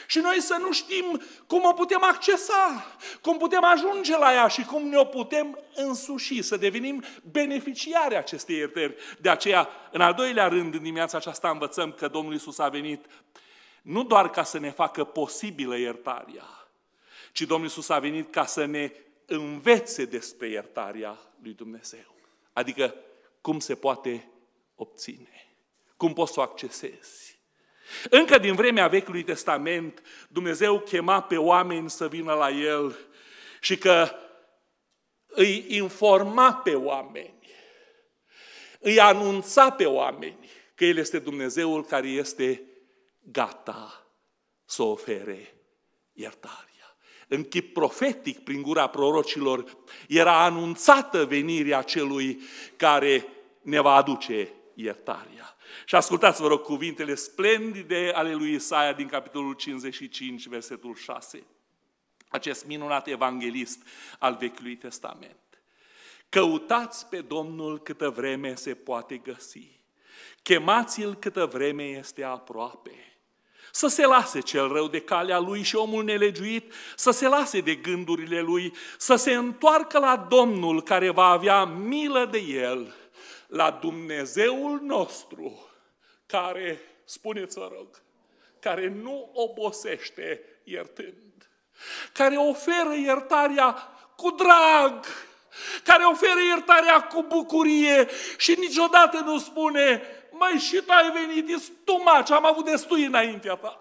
Și 0.06 0.18
noi 0.18 0.40
să 0.40 0.56
nu 0.60 0.72
știm 0.72 1.22
cum 1.46 1.64
o 1.64 1.72
putem 1.72 2.02
accesa, 2.02 2.86
cum 3.20 3.38
putem 3.38 3.64
ajunge 3.64 4.18
la 4.18 4.32
ea 4.32 4.46
și 4.46 4.64
cum 4.64 4.88
ne-o 4.88 5.04
putem 5.04 5.58
însuși, 5.74 6.42
să 6.42 6.56
devenim 6.56 7.04
beneficiari 7.30 8.16
acestei 8.16 8.56
iertări. 8.56 8.94
De 9.20 9.28
aceea, 9.28 9.68
în 9.92 10.00
al 10.00 10.14
doilea 10.14 10.48
rând, 10.48 10.74
în 10.74 10.82
dimineața 10.82 11.16
aceasta 11.16 11.50
învățăm 11.50 11.92
că 11.92 12.08
Domnul 12.08 12.34
Isus 12.34 12.58
a 12.58 12.68
venit 12.68 13.04
nu 13.82 14.04
doar 14.04 14.30
ca 14.30 14.42
să 14.42 14.58
ne 14.58 14.70
facă 14.70 15.04
posibilă 15.04 15.76
iertarea, 15.76 16.46
ci 17.32 17.40
Domnul 17.40 17.66
Iisus 17.66 17.88
a 17.88 17.98
venit 17.98 18.32
ca 18.32 18.46
să 18.46 18.64
ne 18.64 18.92
învețe 19.26 20.04
despre 20.04 20.48
iertarea 20.48 21.18
lui 21.42 21.52
Dumnezeu. 21.52 22.14
Adică 22.52 22.94
cum 23.40 23.58
se 23.58 23.74
poate 23.74 24.28
obține, 24.74 25.54
cum 25.96 26.12
poți 26.12 26.32
să 26.32 26.40
o 26.40 26.42
accesezi. 26.42 27.40
Încă 28.10 28.38
din 28.38 28.54
vremea 28.54 28.88
Vechiului 28.88 29.22
Testament, 29.22 30.02
Dumnezeu 30.28 30.80
chema 30.80 31.22
pe 31.22 31.36
oameni 31.36 31.90
să 31.90 32.08
vină 32.08 32.32
la 32.32 32.50
El 32.50 32.98
și 33.60 33.78
că 33.78 34.10
îi 35.26 35.64
informa 35.68 36.54
pe 36.54 36.74
oameni, 36.74 37.34
îi 38.78 39.00
anunța 39.00 39.70
pe 39.70 39.84
oameni 39.86 40.50
că 40.74 40.84
El 40.84 40.96
este 40.96 41.18
Dumnezeul 41.18 41.84
care 41.84 42.08
este 42.08 42.62
gata 43.22 44.06
să 44.64 44.82
ofere 44.82 45.54
iertarea. 46.12 46.96
În 47.28 47.42
chip 47.44 47.72
profetic, 47.72 48.38
prin 48.38 48.62
gura 48.62 48.86
prorocilor, 48.86 49.76
era 50.08 50.44
anunțată 50.44 51.24
venirea 51.24 51.82
celui 51.82 52.40
care 52.76 53.26
ne 53.62 53.80
va 53.80 53.94
aduce 53.94 54.52
iertarea. 54.74 55.56
Și 55.86 55.94
ascultați, 55.94 56.40
vă 56.40 56.48
rog, 56.48 56.60
cuvintele 56.60 57.14
splendide 57.14 58.12
ale 58.14 58.34
lui 58.34 58.52
Isaia 58.52 58.92
din 58.92 59.06
capitolul 59.06 59.52
55, 59.52 60.46
versetul 60.46 60.94
6. 60.94 61.46
Acest 62.28 62.66
minunat 62.66 63.06
evanghelist 63.06 63.82
al 64.18 64.36
Vechiului 64.40 64.76
Testament. 64.76 65.36
Căutați 66.28 67.06
pe 67.06 67.20
Domnul 67.20 67.78
câtă 67.82 68.10
vreme 68.10 68.54
se 68.54 68.74
poate 68.74 69.16
găsi. 69.16 69.80
Chemați-l 70.42 71.14
câtă 71.14 71.46
vreme 71.46 71.84
este 71.84 72.22
aproape. 72.22 73.11
Să 73.74 73.86
se 73.86 74.06
lase 74.06 74.40
cel 74.40 74.68
rău 74.68 74.88
de 74.88 75.00
calea 75.00 75.38
lui 75.38 75.62
și 75.62 75.76
omul 75.76 76.04
nelegiuit 76.04 76.72
să 76.96 77.10
se 77.10 77.28
lase 77.28 77.60
de 77.60 77.74
gândurile 77.74 78.40
lui, 78.40 78.74
să 78.98 79.14
se 79.14 79.32
întoarcă 79.32 79.98
la 79.98 80.26
Domnul 80.28 80.82
care 80.82 81.10
va 81.10 81.24
avea 81.24 81.64
milă 81.64 82.28
de 82.30 82.38
el, 82.38 82.94
la 83.46 83.70
Dumnezeul 83.70 84.80
nostru, 84.82 85.68
care, 86.26 86.80
spuneți-vă 87.04 87.70
rog, 87.72 87.88
care 88.60 88.88
nu 89.02 89.30
obosește 89.32 90.40
iertând, 90.64 91.50
care 92.12 92.36
oferă 92.36 92.94
iertarea 92.94 93.72
cu 94.16 94.30
drag, 94.30 95.04
care 95.84 96.04
oferă 96.04 96.40
iertarea 96.48 97.02
cu 97.02 97.22
bucurie 97.22 98.08
și 98.36 98.56
niciodată 98.58 99.18
nu 99.18 99.38
spune, 99.38 100.02
mai 100.42 100.58
și 100.58 100.82
tu 100.86 100.92
ai 100.92 101.26
venit, 101.26 101.48
e 101.48 101.56
stumaci, 101.56 102.30
am 102.30 102.46
avut 102.46 102.64
destui 102.64 103.04
înaintea 103.04 103.54
ta. 103.54 103.80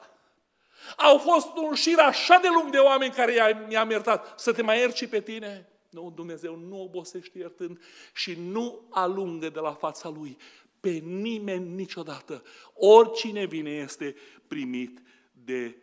Au 0.98 1.18
fost 1.18 1.56
un 1.56 1.74
șir 1.74 2.00
așa 2.00 2.38
de 2.38 2.48
lung 2.48 2.70
de 2.70 2.78
oameni 2.78 3.14
care 3.14 3.66
mi-am 3.68 3.90
iertat. 3.90 4.40
Să 4.40 4.54
te 4.54 4.62
mai 4.62 4.80
ierci 4.80 5.08
pe 5.08 5.22
tine? 5.22 5.70
Nu, 5.90 6.12
Dumnezeu 6.16 6.56
nu 6.56 6.82
obosește 6.82 7.38
iertând 7.38 7.82
și 8.14 8.36
nu 8.40 8.88
alungă 8.90 9.50
de 9.50 9.60
la 9.60 9.74
fața 9.74 10.10
Lui 10.10 10.38
pe 10.80 10.90
nimeni 10.90 11.70
niciodată. 11.70 12.44
Oricine 12.74 13.46
vine 13.46 13.70
este 13.70 14.16
primit 14.48 15.02
de 15.32 15.76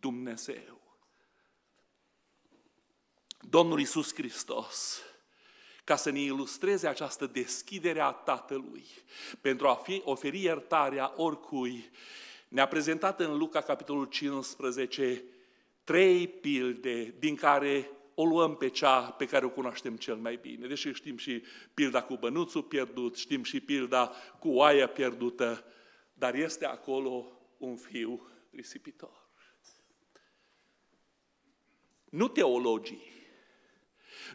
Dumnezeu. 0.00 0.80
Domnul 3.40 3.80
Isus 3.80 4.14
Hristos 4.14 5.02
ca 5.84 5.96
să 5.96 6.10
ne 6.10 6.20
ilustreze 6.20 6.86
această 6.86 7.26
deschidere 7.26 8.00
a 8.00 8.10
Tatălui 8.10 8.84
pentru 9.40 9.68
a 9.68 9.74
fi, 9.74 10.00
oferi 10.04 10.42
iertarea 10.42 11.12
oricui, 11.16 11.90
ne-a 12.48 12.68
prezentat 12.68 13.20
în 13.20 13.36
Luca, 13.36 13.60
capitolul 13.60 14.04
15, 14.04 15.24
trei 15.84 16.28
pilde, 16.28 17.14
din 17.18 17.34
care 17.34 17.90
o 18.14 18.24
luăm 18.24 18.56
pe 18.56 18.68
cea 18.68 19.00
pe 19.00 19.26
care 19.26 19.44
o 19.44 19.50
cunoaștem 19.50 19.96
cel 19.96 20.16
mai 20.16 20.38
bine. 20.42 20.66
Deși 20.66 20.92
știm 20.92 21.16
și 21.16 21.42
pilda 21.74 22.02
cu 22.02 22.16
bănuțul 22.16 22.62
pierdut, 22.62 23.16
știm 23.16 23.42
și 23.42 23.60
pilda 23.60 24.12
cu 24.38 24.48
oaia 24.48 24.88
pierdută, 24.88 25.64
dar 26.12 26.34
este 26.34 26.66
acolo 26.66 27.26
un 27.58 27.76
fiu 27.76 28.28
risipitor. 28.50 29.20
Nu 32.04 32.28
teologii, 32.28 33.21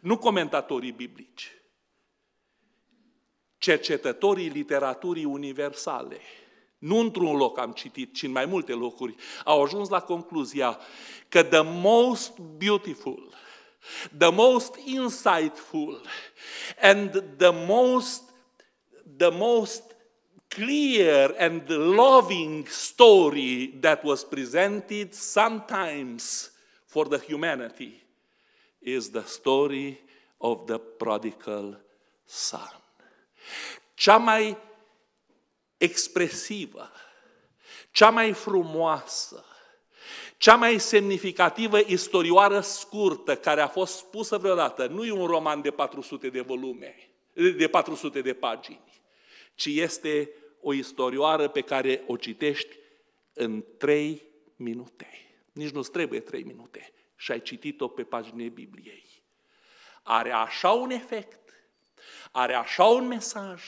nu 0.02 0.18
comentatorii 0.18 0.92
biblici, 0.92 1.52
cercetătorii 3.58 4.50
literaturii 4.50 5.26
universale, 5.26 6.20
nu 6.78 6.98
într-un 6.98 7.36
loc 7.36 7.58
am 7.58 7.72
citit, 7.72 8.14
ci 8.14 8.24
în 8.24 8.32
mai 8.32 8.46
multe 8.46 8.74
locuri, 8.74 9.16
au 9.44 9.64
ajuns 9.64 9.90
la 9.90 10.02
concluzia 10.02 10.80
că 11.30 11.44
the 11.44 11.62
most 11.62 12.38
beautiful, 12.38 13.34
the 14.18 14.30
most 14.30 14.76
insightful 14.86 16.02
and 16.82 17.24
the 17.38 17.66
most, 17.68 18.24
the 19.18 19.30
most 19.30 19.84
clear 20.48 21.36
and 21.38 21.70
loving 21.70 22.68
story 22.68 23.68
that 23.80 24.04
was 24.04 24.24
presented 24.24 25.14
sometimes 25.14 26.52
for 26.86 27.08
the 27.08 27.34
humanity 27.34 28.07
is 28.80 29.10
the 29.10 29.26
story 29.26 30.00
of 30.38 30.66
the 30.66 30.78
prodigal 30.78 31.86
son. 32.26 32.82
Cea 33.94 34.18
mai 34.18 34.58
expresivă, 35.78 36.92
cea 37.92 38.10
mai 38.10 38.34
frumoasă, 38.34 39.46
cea 40.38 40.56
mai 40.56 40.80
semnificativă 40.80 41.80
istorioară 41.86 42.60
scurtă 42.60 43.36
care 43.36 43.62
a 43.62 43.68
fost 43.68 43.98
spusă 43.98 44.38
vreodată, 44.38 44.88
nu 44.88 45.06
e 45.06 45.12
un 45.12 45.26
roman 45.26 45.62
de 45.62 45.72
400 45.72 46.30
de 46.30 46.42
volume, 46.42 46.96
de 47.34 47.68
400 47.68 48.22
de 48.22 48.34
pagini, 48.34 49.02
ci 49.56 49.66
este 49.66 50.30
o 50.62 50.74
istorioară 50.74 51.48
pe 51.48 51.62
care 51.62 52.04
o 52.08 52.16
citești 52.16 52.76
în 53.34 53.64
trei 53.78 54.24
minute. 54.56 55.08
Nici 55.52 55.70
nu-ți 55.70 55.92
trebuie 55.92 56.20
trei 56.20 56.44
minute 56.44 56.92
și 57.18 57.32
ai 57.32 57.42
citit-o 57.42 57.88
pe 57.88 58.04
paginile 58.04 58.50
Bibliei. 58.50 59.24
Are 60.04 60.32
așa 60.32 60.72
un 60.72 60.90
efect, 60.90 61.54
are 62.32 62.54
așa 62.54 62.84
un 62.84 63.08
mesaj, 63.08 63.64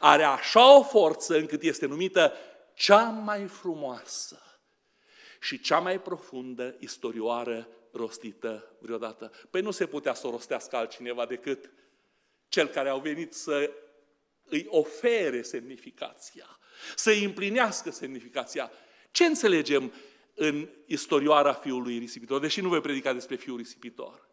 are 0.00 0.22
așa 0.22 0.76
o 0.76 0.82
forță 0.82 1.36
încât 1.36 1.62
este 1.62 1.86
numită 1.86 2.32
cea 2.74 3.02
mai 3.02 3.46
frumoasă 3.46 4.42
și 5.40 5.60
cea 5.60 5.78
mai 5.78 6.00
profundă 6.00 6.76
istorioară 6.78 7.68
rostită 7.92 8.76
vreodată. 8.78 9.32
Păi 9.50 9.60
nu 9.60 9.70
se 9.70 9.86
putea 9.86 10.14
să 10.14 10.26
o 10.26 10.30
rostească 10.30 10.76
altcineva 10.76 11.26
decât 11.26 11.70
cel 12.48 12.66
care 12.66 12.88
au 12.88 13.00
venit 13.00 13.34
să 13.34 13.70
îi 14.44 14.66
ofere 14.68 15.42
semnificația, 15.42 16.58
să 16.96 17.10
îi 17.10 17.24
împlinească 17.24 17.90
semnificația. 17.90 18.70
Ce 19.10 19.24
înțelegem 19.24 19.92
în 20.34 20.68
istorioara 20.86 21.52
fiului 21.52 21.98
risipitor, 21.98 22.40
deși 22.40 22.60
nu 22.60 22.68
voi 22.68 22.80
predica 22.80 23.12
despre 23.12 23.36
fiul 23.36 23.56
risipitor. 23.56 24.28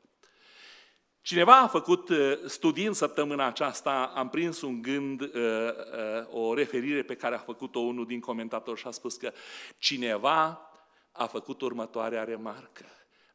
Cineva 1.22 1.60
a 1.60 1.68
făcut, 1.68 2.10
uh, 2.10 2.18
studiind 2.46 2.96
săptămâna 2.96 3.46
aceasta, 3.46 4.12
am 4.16 4.30
prins 4.30 4.62
un 4.62 4.82
gând, 4.82 5.22
uh, 5.22 5.30
uh, 5.34 6.28
o 6.30 6.54
referire 6.54 7.04
pe 7.04 7.16
care 7.16 7.36
a 7.36 7.40
făcut-o 7.40 7.80
unul 7.80 8.06
din 8.06 8.20
comentatori 8.20 8.80
și 8.80 8.88
a 8.88 8.92
spus 8.92 9.16
că 9.16 9.32
cineva 9.78 10.62
a 11.12 11.26
făcut 11.26 11.62
următoarea 11.62 12.24
remarcă. 12.24 12.86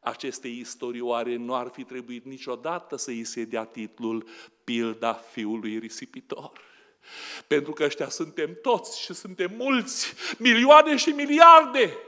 Aceste 0.01 0.49
istorioare 0.49 1.37
nu 1.37 1.55
ar 1.55 1.71
fi 1.73 1.85
trebuit 1.85 2.25
niciodată 2.25 2.97
să 2.97 3.11
îi 3.11 3.25
se 3.25 3.45
dea 3.45 3.65
titlul 3.65 4.29
Pilda 4.65 5.13
fiului 5.13 5.79
risipitor. 5.79 6.53
Pentru 7.47 7.73
că 7.73 7.85
ăștia 7.85 8.09
suntem 8.09 8.59
toți 8.63 9.01
și 9.01 9.15
suntem 9.15 9.53
mulți, 9.57 10.15
milioane 10.39 10.97
și 10.97 11.09
miliarde. 11.09 11.99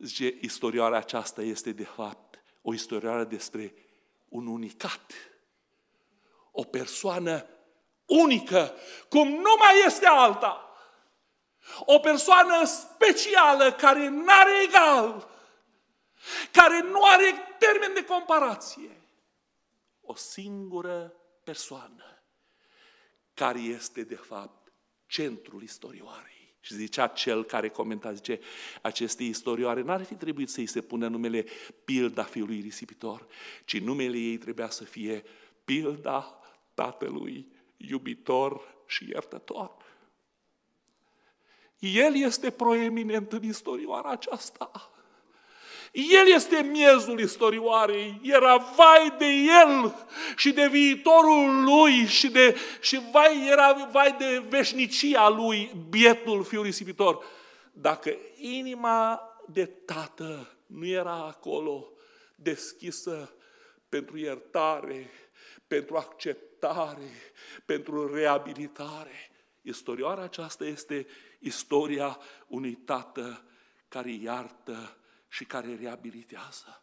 Zice, 0.00 0.38
istorioara 0.40 0.96
aceasta 0.96 1.42
este 1.42 1.72
de 1.72 1.84
fapt 1.84 2.42
o 2.62 2.72
istorioară 2.72 3.24
despre 3.24 3.74
un 4.28 4.46
unicat. 4.46 5.12
O 6.52 6.64
persoană 6.64 7.46
unică, 8.06 8.74
cum 9.08 9.28
nu 9.28 9.54
mai 9.58 9.82
este 9.86 10.06
alta. 10.06 10.64
O 11.78 11.98
persoană 11.98 12.64
specială 12.64 13.72
care 13.72 14.08
nu 14.08 14.24
are 14.28 14.62
egal, 14.62 15.30
care 16.52 16.80
nu 16.80 17.02
are 17.02 17.34
termen 17.58 17.94
de 17.94 18.04
comparație. 18.04 19.02
O 20.00 20.14
singură 20.14 21.14
persoană 21.44 22.22
care 23.34 23.58
este 23.58 24.02
de 24.02 24.14
fapt 24.14 24.72
centrul 25.06 25.62
istorioarei. 25.62 26.39
Și 26.60 26.74
zicea 26.74 27.06
cel 27.06 27.44
care 27.44 27.68
comenta, 27.68 28.12
zice, 28.12 28.40
aceste 28.82 29.22
istorioare 29.22 29.82
n-ar 29.82 30.04
fi 30.04 30.14
trebuit 30.14 30.48
să-i 30.48 30.66
se 30.66 30.80
pună 30.80 31.08
numele 31.08 31.44
pilda 31.84 32.22
fiului 32.22 32.60
risipitor, 32.60 33.26
ci 33.64 33.78
numele 33.78 34.16
ei 34.16 34.36
trebuia 34.36 34.70
să 34.70 34.84
fie 34.84 35.22
pilda 35.64 36.40
tatălui 36.74 37.46
iubitor 37.76 38.60
și 38.86 39.08
iertător. 39.08 39.76
El 41.78 42.16
este 42.16 42.50
proeminent 42.50 43.32
în 43.32 43.42
istorioara 43.42 44.10
aceasta. 44.10 44.90
El 45.92 46.26
este 46.26 46.62
miezul 46.62 47.20
istorioarei, 47.20 48.20
era 48.22 48.56
vai 48.56 49.14
de 49.18 49.26
el 49.62 49.94
și 50.36 50.52
de 50.52 50.68
viitorul 50.68 51.64
lui 51.64 52.06
și, 52.06 52.28
de, 52.28 52.56
și 52.80 53.00
vai, 53.12 53.48
era 53.48 53.88
vai 53.92 54.14
de 54.18 54.42
veșnicia 54.48 55.28
lui, 55.28 55.70
bietul 55.88 56.44
fiul 56.44 56.62
risipitor. 56.62 57.24
Dacă 57.72 58.16
inima 58.36 59.20
de 59.46 59.64
tată 59.66 60.56
nu 60.66 60.86
era 60.86 61.24
acolo 61.24 61.92
deschisă 62.34 63.34
pentru 63.88 64.18
iertare, 64.18 65.10
pentru 65.66 65.96
acceptare, 65.96 67.10
pentru 67.64 68.14
reabilitare. 68.14 69.30
Istorioara 69.62 70.22
aceasta 70.22 70.64
este 70.64 71.06
istoria 71.38 72.18
unui 72.46 72.74
tată 72.74 73.44
care 73.88 74.12
iartă 74.22 74.94
și 75.30 75.44
care 75.44 75.76
reabilitează. 75.80 76.82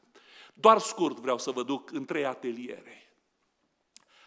Doar 0.54 0.80
scurt 0.80 1.20
vreau 1.20 1.38
să 1.38 1.52
vă 1.52 1.64
duc 1.64 1.92
în 1.92 2.06
trei 2.06 2.26
ateliere. 2.26 3.02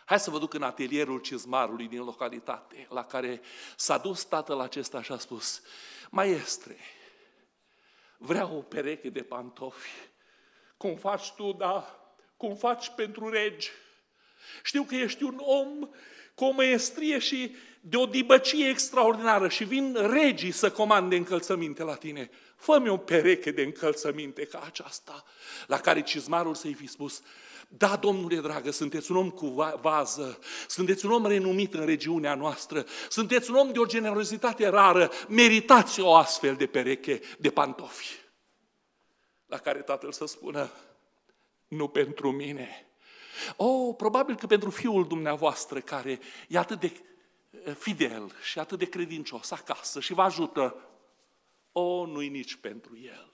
Hai 0.04 0.20
să 0.20 0.30
vă 0.30 0.38
duc 0.38 0.54
în 0.54 0.62
atelierul 0.62 1.18
cizmarului 1.18 1.88
din 1.88 2.02
localitate, 2.02 2.86
la 2.90 3.04
care 3.04 3.40
s-a 3.76 3.98
dus 3.98 4.24
tatăl 4.24 4.60
acesta 4.60 5.02
și 5.02 5.12
a 5.12 5.18
spus, 5.18 5.62
Maestre, 6.10 6.76
vreau 8.18 8.56
o 8.56 8.62
pereche 8.62 9.08
de 9.08 9.22
pantofi, 9.22 9.90
cum 10.76 10.96
faci 10.96 11.32
tu, 11.32 11.52
da, 11.52 12.00
cum 12.36 12.56
faci 12.56 12.88
pentru 12.88 13.28
regi. 13.28 13.70
Știu 14.62 14.82
că 14.82 14.94
ești 14.94 15.22
un 15.22 15.38
om 15.38 15.88
cu 16.41 16.47
o 16.47 16.53
maestrie 16.53 17.18
și 17.18 17.55
de 17.80 17.97
o 17.97 18.07
dibăcie 18.07 18.68
extraordinară 18.68 19.49
și 19.49 19.64
vin 19.64 19.97
regii 20.11 20.51
să 20.51 20.70
comande 20.70 21.16
încălțăminte 21.16 21.82
la 21.82 21.95
tine. 21.95 22.30
Fă-mi 22.57 22.88
o 22.88 22.97
pereche 22.97 23.51
de 23.51 23.62
încălțăminte 23.62 24.45
ca 24.45 24.62
aceasta, 24.66 25.24
la 25.66 25.78
care 25.78 26.03
cizmarul 26.03 26.55
să-i 26.55 26.72
fi 26.72 26.86
spus, 26.86 27.22
da, 27.68 27.97
domnule 27.97 28.41
dragă, 28.41 28.70
sunteți 28.70 29.11
un 29.11 29.16
om 29.16 29.30
cu 29.30 29.47
vază, 29.80 30.38
sunteți 30.68 31.07
un 31.07 31.12
om 31.12 31.26
renumit 31.26 31.74
în 31.74 31.84
regiunea 31.84 32.34
noastră, 32.34 32.86
sunteți 33.09 33.51
un 33.51 33.57
om 33.57 33.72
de 33.72 33.78
o 33.78 33.86
generozitate 33.86 34.68
rară, 34.68 35.11
meritați 35.28 36.01
o 36.01 36.14
astfel 36.14 36.55
de 36.55 36.66
pereche 36.66 37.20
de 37.38 37.51
pantofi. 37.51 38.18
La 39.47 39.59
care 39.59 39.80
tatăl 39.80 40.12
să 40.12 40.26
spună, 40.26 40.70
nu 41.68 41.88
pentru 41.88 42.30
mine. 42.30 42.89
Oh, 43.57 43.95
probabil 43.97 44.36
că 44.36 44.47
pentru 44.47 44.70
fiul 44.70 45.07
dumneavoastră 45.07 45.80
care 45.80 46.20
e 46.49 46.59
atât 46.59 46.80
de 46.80 46.93
eh, 47.51 47.74
fidel 47.74 48.32
și 48.43 48.59
atât 48.59 48.78
de 48.78 48.88
credincios 48.88 49.51
acasă 49.51 50.01
și 50.01 50.12
vă 50.12 50.22
ajută, 50.22 50.76
oh, 51.72 52.09
nu-i 52.09 52.28
nici 52.28 52.57
pentru 52.57 52.99
el. 52.99 53.30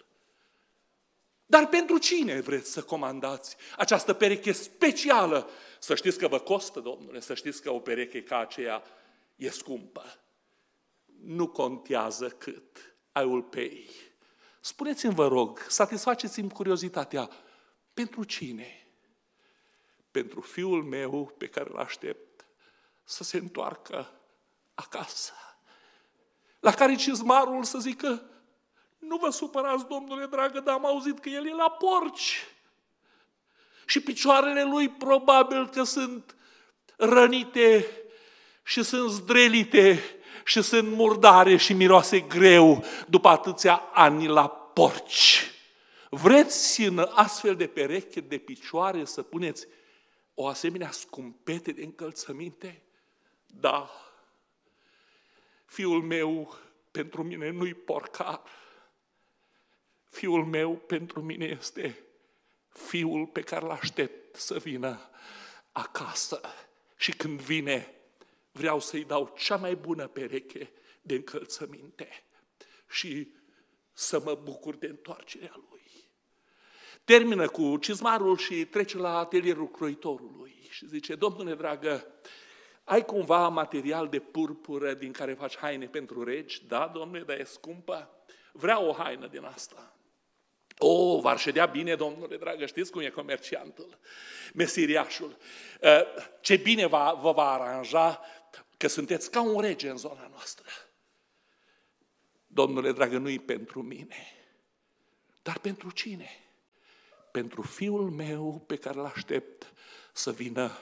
Dar 1.47 1.69
pentru 1.69 1.99
cine 1.99 2.41
vreți 2.41 2.73
să 2.73 2.83
comandați 2.83 3.57
această 3.77 4.13
pereche 4.13 4.53
specială? 4.53 5.51
Să 5.79 5.95
știți 5.95 6.19
că 6.19 6.29
vă 6.29 6.39
costă, 6.39 6.81
domnule, 6.81 7.21
să 7.21 7.35
știți 7.35 7.63
că 7.63 7.71
o 7.71 7.79
pereche 7.79 8.23
ca 8.23 8.39
aceea 8.39 8.83
e 9.37 9.51
scumpă. 9.51 10.21
Nu 11.23 11.49
contează 11.49 12.29
cât. 12.29 12.97
I 13.21 13.25
will 13.25 13.43
pay. 13.43 13.89
Spuneți-mi, 14.61 15.15
vă 15.15 15.29
rog, 15.29 15.59
satisfaceți-mi 15.69 16.51
curiozitatea. 16.51 17.31
Pentru 17.95 18.25
cine? 18.25 18.86
Pentru 20.17 20.41
fiul 20.41 20.83
meu 20.83 21.35
pe 21.39 21.47
care 21.47 21.71
îl 21.73 21.79
aștept 21.79 22.47
să 23.05 23.25
se 23.25 23.37
întoarcă 23.37 24.11
acasă. 24.75 25.33
La 26.61 26.73
care 26.73 26.95
cizmarul 26.95 27.65
să 27.65 27.79
zică, 27.79 28.23
nu 28.99 29.17
vă 29.17 29.31
supărați, 29.31 29.87
domnule 29.87 30.27
dragă, 30.27 30.61
dar 30.61 30.75
am 30.75 30.87
auzit 30.87 31.19
că 31.19 31.29
el 31.29 31.47
e 31.47 31.55
la 31.55 31.71
porci. 31.71 32.47
Și 33.87 34.01
picioarele 34.01 34.65
lui 34.65 34.89
probabil 34.89 35.69
că 35.69 35.83
sunt 35.83 36.37
rănite 36.97 37.87
și 38.63 38.83
sunt 38.83 39.11
zdrelite 39.11 40.03
și 40.45 40.63
sunt 40.63 40.89
murdare 40.89 41.57
și 41.57 41.73
miroase 41.73 42.21
greu 42.21 42.85
după 43.09 43.29
atâția 43.29 43.83
ani 43.93 44.27
la 44.27 44.49
porci. 44.49 45.51
Vreți 46.11 46.83
în 46.83 47.09
astfel 47.15 47.57
de 47.57 47.67
pereche 47.67 48.21
de 48.21 48.39
picioare 48.39 49.05
să 49.05 49.23
puneți 49.23 49.67
o 50.39 50.47
asemenea 50.47 50.91
scumpete 50.91 51.73
de 51.73 51.83
încălțăminte? 51.83 52.83
Da. 53.47 53.91
Fiul 55.65 56.03
meu 56.03 56.57
pentru 56.91 57.23
mine 57.23 57.51
nu-i 57.51 57.75
porcar 57.75 58.43
Fiul 60.17 60.45
meu 60.45 60.77
pentru 60.77 61.23
mine 61.23 61.45
este 61.45 62.05
fiul 62.69 63.27
pe 63.27 63.41
care 63.41 63.65
îl 63.65 63.71
aștept 63.71 64.37
să 64.37 64.59
vină 64.59 65.11
acasă. 65.73 66.41
Și 66.97 67.13
când 67.13 67.41
vine, 67.41 67.95
vreau 68.53 68.81
să-i 68.81 69.05
dau 69.05 69.35
cea 69.39 69.57
mai 69.57 69.75
bună 69.75 70.07
pereche 70.07 70.71
de 71.03 71.15
încălțăminte 71.15 72.09
și 72.89 73.33
să 73.93 74.21
mă 74.21 74.35
bucur 74.35 74.75
de 74.75 74.87
întoarcerea 74.87 75.61
lui. 75.71 75.76
Termină 77.07 77.49
cu 77.49 77.77
cizmarul 77.77 78.37
și 78.37 78.65
trece 78.65 78.97
la 78.97 79.19
atelierul 79.19 79.71
croitorului 79.71 80.67
și 80.71 80.87
zice, 80.87 81.15
domnule 81.15 81.55
dragă, 81.55 82.07
ai 82.85 83.05
cumva 83.05 83.49
material 83.49 84.09
de 84.09 84.19
purpură 84.19 84.95
din 84.95 85.13
care 85.13 85.35
faci 85.35 85.57
haine 85.57 85.87
pentru 85.87 86.25
regi? 86.25 86.67
Da, 86.67 86.91
domnule, 86.95 87.23
dar 87.23 87.39
e 87.39 87.45
scumpă. 87.45 88.11
Vreau 88.53 88.89
o 88.89 88.93
haină 88.93 89.27
din 89.27 89.45
asta. 89.45 89.97
O, 90.79 91.21
v-ar 91.21 91.39
ședea 91.39 91.67
bine, 91.67 91.95
domnule 91.95 92.37
dragă, 92.37 92.67
știți 92.67 92.91
cum 92.91 93.01
e 93.01 93.09
comerciantul, 93.09 93.99
mesiriașul. 94.55 95.37
Ă, 95.83 96.07
ce 96.41 96.57
bine 96.57 96.87
va, 96.87 97.13
vă 97.13 97.33
va 97.33 97.53
aranja 97.53 98.21
că 98.77 98.89
sunteți 98.89 99.31
ca 99.31 99.43
un 99.43 99.61
rege 99.61 99.89
în 99.89 99.97
zona 99.97 100.27
noastră. 100.31 100.69
Domnule 102.47 102.93
dragă, 102.93 103.19
nu-i 103.19 103.39
pentru 103.39 103.83
mine, 103.83 104.17
dar 105.43 105.59
pentru 105.59 105.91
cine? 105.91 106.41
Pentru 107.37 107.63
fiul 107.63 108.11
meu 108.11 108.63
pe 108.67 108.77
care 108.77 108.99
îl 108.99 109.13
aștept 109.15 109.73
să 110.13 110.31
vină 110.31 110.79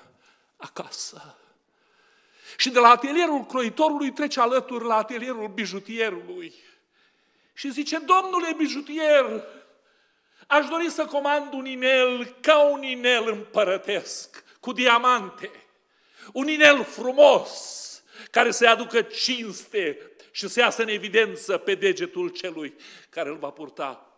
acasă. 0.57 1.39
Și 2.57 2.71
de 2.71 2.79
la 2.79 2.89
atelierul 2.89 3.45
croitorului 3.45 4.13
trece 4.13 4.41
alături 4.41 4.85
la 4.85 4.95
atelierul 4.95 5.49
bijutierului. 5.49 6.55
Și 7.55 7.73
zice, 7.73 7.99
domnule 7.99 8.55
bijutier, 8.57 9.45
Aș 10.47 10.67
dori 10.67 10.91
să 10.91 11.05
comand 11.05 11.53
un 11.53 11.67
inel 11.67 12.37
ca 12.41 12.65
un 12.65 12.83
inel 12.83 13.29
împărătesc, 13.29 14.45
cu 14.61 14.73
diamante. 14.73 15.51
Un 16.33 16.49
inel 16.49 16.85
frumos, 16.85 18.03
care 18.31 18.51
să 18.51 18.69
aducă 18.69 19.03
cinste 19.03 20.11
și 20.31 20.49
să 20.49 20.61
iasă 20.61 20.83
în 20.83 20.89
evidență 20.89 21.59
pe 21.59 21.75
degetul 21.75 22.29
celui 22.29 22.75
care 23.11 23.29
îl 23.29 23.37
va 23.37 23.51
purta. 23.51 24.14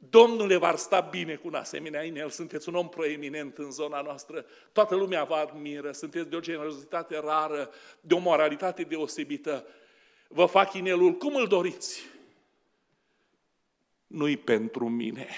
Domnule 0.00 0.56
va 0.56 0.76
sta 0.76 1.00
bine 1.00 1.34
cu 1.34 1.46
un 1.46 1.54
asemenea 1.54 2.02
inel, 2.02 2.30
sunteți 2.30 2.68
un 2.68 2.74
om 2.74 2.88
proeminent 2.88 3.58
în 3.58 3.70
zona 3.70 4.00
noastră, 4.00 4.44
toată 4.72 4.94
lumea 4.94 5.24
vă 5.24 5.34
admiră, 5.34 5.92
sunteți 5.92 6.28
de 6.28 6.36
o 6.36 6.40
generozitate 6.40 7.18
rară, 7.18 7.70
de 8.00 8.14
o 8.14 8.18
moralitate 8.18 8.82
deosebită. 8.82 9.66
Vă 10.28 10.44
fac 10.44 10.74
inelul 10.74 11.12
cum 11.12 11.34
îl 11.34 11.46
doriți 11.46 12.02
nu-i 14.06 14.36
pentru 14.36 14.88
mine. 14.88 15.28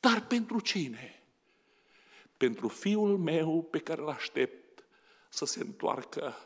Dar 0.00 0.20
pentru 0.20 0.60
cine? 0.60 1.22
Pentru 2.36 2.68
fiul 2.68 3.18
meu 3.18 3.62
pe 3.70 3.78
care 3.78 4.00
îl 4.00 4.08
aștept 4.08 4.84
să 5.28 5.44
se 5.44 5.60
întoarcă 5.60 6.36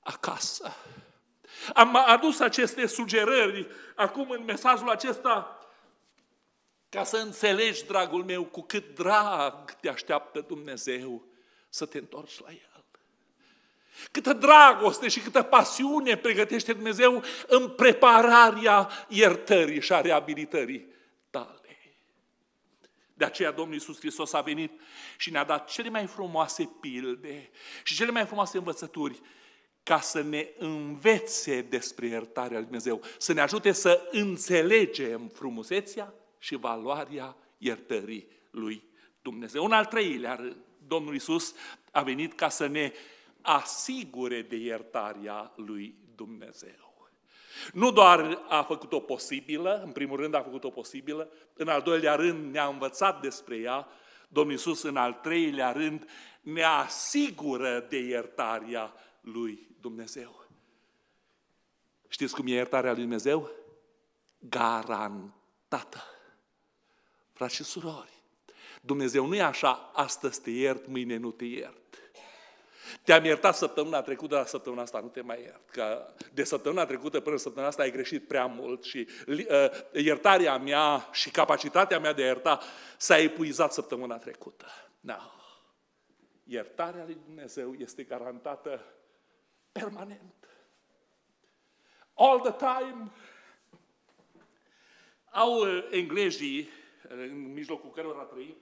acasă. 0.00 0.72
Am 1.74 1.96
adus 2.06 2.40
aceste 2.40 2.86
sugerări 2.86 3.66
acum 3.94 4.30
în 4.30 4.44
mesajul 4.44 4.90
acesta 4.90 5.58
ca 6.88 7.04
să 7.04 7.16
înțelegi, 7.16 7.84
dragul 7.84 8.24
meu, 8.24 8.44
cu 8.44 8.62
cât 8.62 8.94
drag 8.94 9.70
te 9.70 9.88
așteaptă 9.88 10.40
Dumnezeu 10.40 11.24
să 11.68 11.86
te 11.86 11.98
întorci 11.98 12.40
la 12.40 12.50
El. 12.50 12.84
Câtă 14.10 14.32
dragoste 14.32 15.08
și 15.08 15.20
câtă 15.20 15.42
pasiune 15.42 16.16
pregătește 16.16 16.72
Dumnezeu 16.72 17.22
în 17.46 17.68
prepararea 17.68 18.90
iertării 19.08 19.80
și 19.80 19.92
a 19.92 20.00
reabilitării 20.00 20.86
tale. 21.30 21.60
De 23.14 23.24
aceea 23.24 23.50
Domnul 23.50 23.74
Iisus 23.74 23.98
Hristos 23.98 24.32
a 24.32 24.40
venit 24.40 24.80
și 25.16 25.30
ne-a 25.30 25.44
dat 25.44 25.70
cele 25.70 25.88
mai 25.88 26.06
frumoase 26.06 26.70
pilde 26.80 27.50
și 27.82 27.94
cele 27.94 28.10
mai 28.10 28.24
frumoase 28.24 28.58
învățături 28.58 29.20
ca 29.82 30.00
să 30.00 30.22
ne 30.22 30.48
învețe 30.58 31.60
despre 31.60 32.06
iertarea 32.06 32.56
lui 32.56 32.62
Dumnezeu, 32.62 33.02
să 33.18 33.32
ne 33.32 33.40
ajute 33.40 33.72
să 33.72 34.08
înțelegem 34.10 35.28
frumusețea 35.34 36.14
și 36.38 36.56
valoarea 36.56 37.36
iertării 37.58 38.28
lui 38.50 38.82
Dumnezeu. 39.22 39.64
Un 39.64 39.72
al 39.72 39.86
treilea 39.86 40.34
rând, 40.34 40.56
Domnul 40.86 41.12
Iisus 41.12 41.54
a 41.90 42.02
venit 42.02 42.32
ca 42.32 42.48
să 42.48 42.66
ne 42.66 42.92
asigure 43.40 44.42
de 44.42 44.56
iertarea 44.56 45.52
lui 45.56 45.94
Dumnezeu. 46.14 47.08
Nu 47.72 47.92
doar 47.92 48.44
a 48.48 48.62
făcut-o 48.62 49.00
posibilă, 49.00 49.82
în 49.84 49.92
primul 49.92 50.16
rând 50.16 50.34
a 50.34 50.42
făcut-o 50.42 50.70
posibilă, 50.70 51.30
în 51.54 51.68
al 51.68 51.82
doilea 51.82 52.14
rând 52.14 52.52
ne-a 52.52 52.66
învățat 52.66 53.20
despre 53.20 53.56
ea, 53.56 53.88
Domnul 54.28 54.52
Iisus 54.52 54.82
în 54.82 54.96
al 54.96 55.12
treilea 55.12 55.72
rând 55.72 56.08
ne 56.40 56.62
asigură 56.62 57.86
de 57.88 57.98
iertarea 57.98 58.94
lui 59.20 59.68
Dumnezeu. 59.80 60.44
Știți 62.08 62.34
cum 62.34 62.46
e 62.46 62.50
iertarea 62.50 62.92
lui 62.92 63.00
Dumnezeu? 63.00 63.50
Garantată. 64.38 66.04
Frați 67.36 67.54
și 67.54 67.64
surori, 67.64 68.12
Dumnezeu 68.80 69.26
nu 69.26 69.34
e 69.34 69.42
așa, 69.42 69.90
astăzi 69.94 70.40
te 70.40 70.50
iert, 70.50 70.86
mâine 70.86 71.16
nu 71.16 71.30
te 71.30 71.44
iert. 71.44 71.76
Te-am 73.02 73.24
iertat 73.24 73.56
săptămâna 73.56 74.02
trecută, 74.02 74.34
dar 74.34 74.46
săptămâna 74.46 74.82
asta 74.82 75.00
nu 75.00 75.08
te 75.08 75.20
mai 75.20 75.40
iert. 75.40 75.70
Că 75.70 76.14
de 76.32 76.44
săptămâna 76.44 76.86
trecută 76.86 77.20
până 77.20 77.36
săptămâna 77.36 77.68
asta 77.68 77.82
ai 77.82 77.90
greșit 77.90 78.28
prea 78.28 78.46
mult 78.46 78.84
și 78.84 79.08
uh, 79.26 79.36
iertarea 79.92 80.58
mea 80.58 81.08
și 81.12 81.30
capacitatea 81.30 81.98
mea 81.98 82.12
de 82.12 82.22
a 82.22 82.26
ierta 82.26 82.60
s-a 82.96 83.18
epuizat 83.18 83.72
săptămâna 83.72 84.16
trecută. 84.16 84.66
No. 85.00 85.14
Iertarea 86.44 87.04
lui 87.04 87.18
Dumnezeu 87.24 87.74
este 87.78 88.02
garantată 88.02 88.84
permanent. 89.72 90.48
All 92.14 92.40
the 92.40 92.52
time. 92.52 93.10
Au 95.30 95.58
uh, 95.58 95.88
englezii, 95.90 96.68
în 97.08 97.52
mijlocul 97.52 97.90
cărora 97.90 98.22
trăim, 98.22 98.56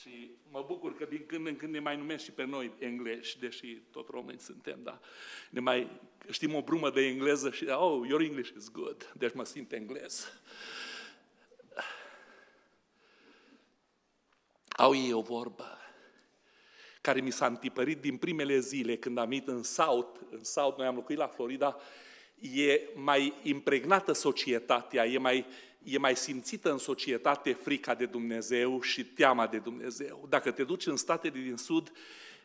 și 0.00 0.30
mă 0.50 0.64
bucur 0.66 0.96
că 0.96 1.04
din 1.04 1.26
când 1.26 1.46
în 1.46 1.56
când 1.56 1.72
ne 1.72 1.80
mai 1.80 1.96
numesc 1.96 2.24
și 2.24 2.30
pe 2.30 2.44
noi 2.44 2.72
englezi, 2.78 3.38
deși 3.38 3.66
tot 3.66 4.08
români 4.08 4.38
suntem, 4.38 4.78
da. 4.82 5.00
Ne 5.50 5.60
mai 5.60 6.00
știm 6.30 6.54
o 6.54 6.62
brumă 6.62 6.90
de 6.90 7.06
engleză 7.06 7.50
și, 7.50 7.64
oh, 7.64 8.08
your 8.08 8.20
English 8.20 8.50
is 8.56 8.70
good, 8.70 9.12
deci 9.16 9.34
mă 9.34 9.44
simt 9.44 9.72
englez. 9.72 10.32
Au 14.68 14.94
ei 14.94 15.12
o 15.12 15.20
vorbă 15.20 15.76
care 17.00 17.20
mi 17.20 17.30
s-a 17.30 17.46
întipărit 17.46 18.00
din 18.00 18.16
primele 18.16 18.58
zile 18.58 18.96
când 18.96 19.18
am 19.18 19.28
venit 19.28 19.48
în 19.48 19.62
South, 19.62 20.20
în 20.30 20.44
South, 20.44 20.78
noi 20.78 20.86
am 20.86 20.94
locuit 20.94 21.18
la 21.18 21.26
Florida, 21.26 21.76
e 22.40 22.80
mai 22.94 23.34
impregnată 23.42 24.12
societatea, 24.12 25.06
e 25.06 25.18
mai, 25.18 25.46
e 25.84 25.98
mai 25.98 26.16
simțită 26.16 26.70
în 26.70 26.78
societate 26.78 27.52
frica 27.52 27.94
de 27.94 28.06
Dumnezeu 28.06 28.80
și 28.80 29.04
teama 29.04 29.46
de 29.46 29.58
Dumnezeu. 29.58 30.26
Dacă 30.28 30.50
te 30.50 30.64
duci 30.64 30.86
în 30.86 30.96
statele 30.96 31.40
din 31.40 31.56
Sud, 31.56 31.92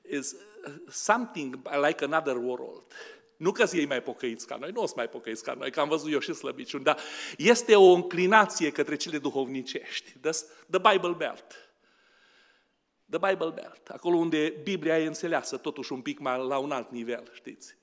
is 0.09 0.35
something 0.89 1.59
like 1.87 2.03
another 2.03 2.35
world. 2.35 2.83
Nu 3.37 3.51
că 3.51 3.65
ei 3.71 3.85
mai 3.85 4.01
pocăiți 4.01 4.47
ca 4.47 4.55
noi, 4.55 4.71
nu 4.71 4.81
o 4.81 4.85
să 4.85 4.93
mai 4.95 5.09
pocăiți 5.09 5.43
ca 5.43 5.53
noi, 5.53 5.71
că 5.71 5.79
am 5.79 5.87
văzut 5.87 6.11
eu 6.11 6.19
și 6.19 6.33
slăbiciuni, 6.33 6.83
dar 6.83 6.99
este 7.37 7.75
o 7.75 7.93
înclinație 7.93 8.71
către 8.71 8.95
cele 8.95 9.17
duhovnicești. 9.17 10.11
The, 10.21 10.31
the 10.69 10.91
Bible 10.91 11.13
Belt. 11.17 11.71
The 13.09 13.29
Bible 13.29 13.49
Belt. 13.49 13.87
Acolo 13.87 14.17
unde 14.17 14.59
Biblia 14.63 14.99
e 14.99 15.05
înțeleasă 15.05 15.57
totuși 15.57 15.91
un 15.91 16.01
pic 16.01 16.19
mai 16.19 16.47
la 16.47 16.57
un 16.57 16.71
alt 16.71 16.91
nivel, 16.91 17.31
știți. 17.33 17.77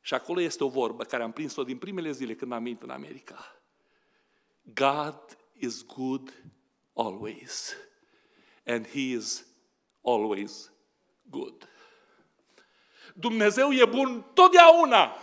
Și 0.00 0.14
acolo 0.14 0.40
este 0.40 0.64
o 0.64 0.68
vorbă 0.68 1.04
care 1.04 1.22
am 1.22 1.32
prins-o 1.32 1.62
din 1.62 1.78
primele 1.78 2.10
zile 2.10 2.34
când 2.34 2.52
am 2.52 2.62
venit 2.62 2.82
în 2.82 2.90
America. 2.90 3.59
God 4.74 5.18
is 5.58 5.82
good 5.82 6.32
always. 6.94 7.74
And 8.66 8.86
He 8.86 9.12
is 9.12 9.44
always 10.02 10.70
good. 11.30 11.68
Dumnezeu 13.14 13.72
e 13.72 13.84
bun 13.84 14.24
totdeauna. 14.34 15.16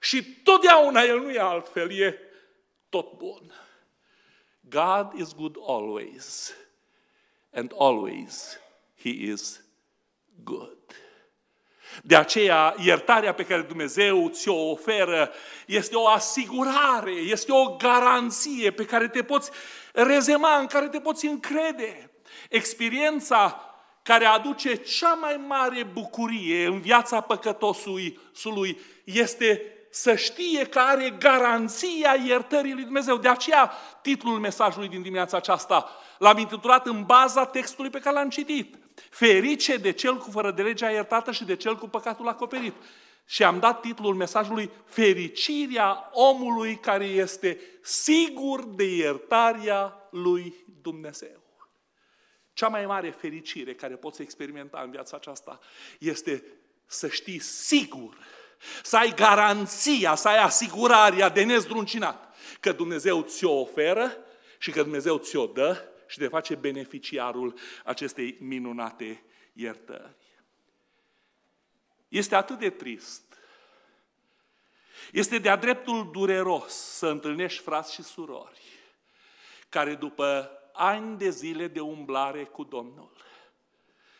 Și 0.00 0.24
totdeauna 0.42 1.02
El 1.02 1.20
nu 1.20 1.30
e 1.30 1.38
altfel, 1.38 1.90
e 1.90 2.18
tot 2.88 3.16
bun. 3.16 3.52
God 4.60 5.12
is 5.12 5.32
good 5.32 5.56
always. 5.60 6.54
And 7.50 7.72
always 7.72 8.58
He 8.94 9.10
is 9.10 9.60
good. 10.42 10.78
De 12.02 12.16
aceea, 12.16 12.74
iertarea 12.78 13.34
pe 13.34 13.44
care 13.44 13.60
Dumnezeu 13.62 14.28
ți-o 14.28 14.70
oferă 14.70 15.30
este 15.66 15.96
o 15.96 16.08
asigurare, 16.08 17.12
este 17.12 17.52
o 17.52 17.76
garanție 17.76 18.70
pe 18.70 18.84
care 18.84 19.08
te 19.08 19.22
poți 19.22 19.50
rezema, 19.92 20.58
în 20.58 20.66
care 20.66 20.88
te 20.88 21.00
poți 21.00 21.26
încrede. 21.26 22.10
Experiența 22.48 23.60
care 24.02 24.24
aduce 24.24 24.74
cea 24.74 25.14
mai 25.14 25.40
mare 25.46 25.82
bucurie 25.92 26.66
în 26.66 26.80
viața 26.80 27.20
păcătosului 27.20 28.18
este 29.04 29.62
să 29.90 30.14
știe 30.14 30.66
că 30.66 30.78
are 30.78 31.10
garanția 31.18 32.16
iertării 32.26 32.72
lui 32.72 32.82
Dumnezeu. 32.82 33.16
De 33.16 33.28
aceea, 33.28 33.72
titlul 34.02 34.38
mesajului 34.38 34.88
din 34.88 35.02
dimineața 35.02 35.36
aceasta 35.36 35.90
l-am 36.18 36.38
intitulat 36.38 36.86
în 36.86 37.02
baza 37.04 37.46
textului 37.46 37.90
pe 37.90 37.98
care 37.98 38.16
l-am 38.16 38.28
citit. 38.28 38.83
Ferice 39.10 39.76
de 39.76 39.92
cel 39.92 40.16
cu 40.16 40.30
fără 40.30 40.50
de 40.50 40.62
legea 40.62 40.90
iertată 40.90 41.32
și 41.32 41.44
de 41.44 41.56
cel 41.56 41.76
cu 41.76 41.88
păcatul 41.88 42.28
acoperit. 42.28 42.74
Și 43.26 43.44
am 43.44 43.58
dat 43.58 43.80
titlul 43.80 44.14
mesajului 44.14 44.70
Fericirea 44.84 46.10
omului 46.12 46.76
care 46.76 47.04
este 47.04 47.60
sigur 47.82 48.64
de 48.64 48.84
iertarea 48.84 50.08
lui 50.10 50.54
Dumnezeu. 50.82 51.42
Cea 52.52 52.68
mai 52.68 52.86
mare 52.86 53.10
fericire 53.10 53.74
care 53.74 53.94
poți 53.94 54.22
experimenta 54.22 54.80
în 54.84 54.90
viața 54.90 55.16
aceasta 55.16 55.60
este 55.98 56.44
să 56.86 57.08
știi 57.08 57.38
sigur, 57.38 58.16
să 58.82 58.96
ai 58.96 59.14
garanția, 59.14 60.14
să 60.14 60.28
ai 60.28 60.38
asigurarea 60.38 61.28
de 61.28 61.44
nezdruncinat 61.44 62.34
că 62.60 62.72
Dumnezeu 62.72 63.22
ți-o 63.22 63.60
oferă 63.60 64.16
și 64.58 64.70
că 64.70 64.82
Dumnezeu 64.82 65.18
ți-o 65.18 65.46
dă 65.46 65.88
și 66.06 66.18
de 66.18 66.28
face 66.28 66.54
beneficiarul 66.54 67.58
acestei 67.84 68.36
minunate 68.40 69.24
iertări. 69.52 70.42
Este 72.08 72.34
atât 72.34 72.58
de 72.58 72.70
trist. 72.70 73.38
Este 75.12 75.38
de-a 75.38 75.56
dreptul 75.56 76.10
dureros 76.10 76.72
să 76.74 77.06
întâlnești 77.06 77.62
frați 77.62 77.94
și 77.94 78.02
surori 78.02 78.62
care 79.68 79.94
după 79.94 80.50
ani 80.72 81.18
de 81.18 81.30
zile 81.30 81.68
de 81.68 81.80
umblare 81.80 82.44
cu 82.44 82.64
Domnul 82.64 83.12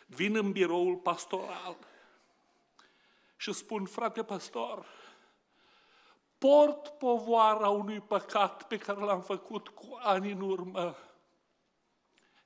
vin 0.06 0.36
în 0.36 0.52
biroul 0.52 0.96
pastoral 0.96 1.76
și 3.36 3.52
spun, 3.52 3.84
frate 3.84 4.22
pastor, 4.22 4.86
port 6.38 6.88
povoara 6.88 7.68
unui 7.68 8.00
păcat 8.00 8.62
pe 8.62 8.76
care 8.76 9.00
l-am 9.00 9.20
făcut 9.20 9.68
cu 9.68 9.98
ani 10.02 10.30
în 10.30 10.40
urmă 10.40 10.96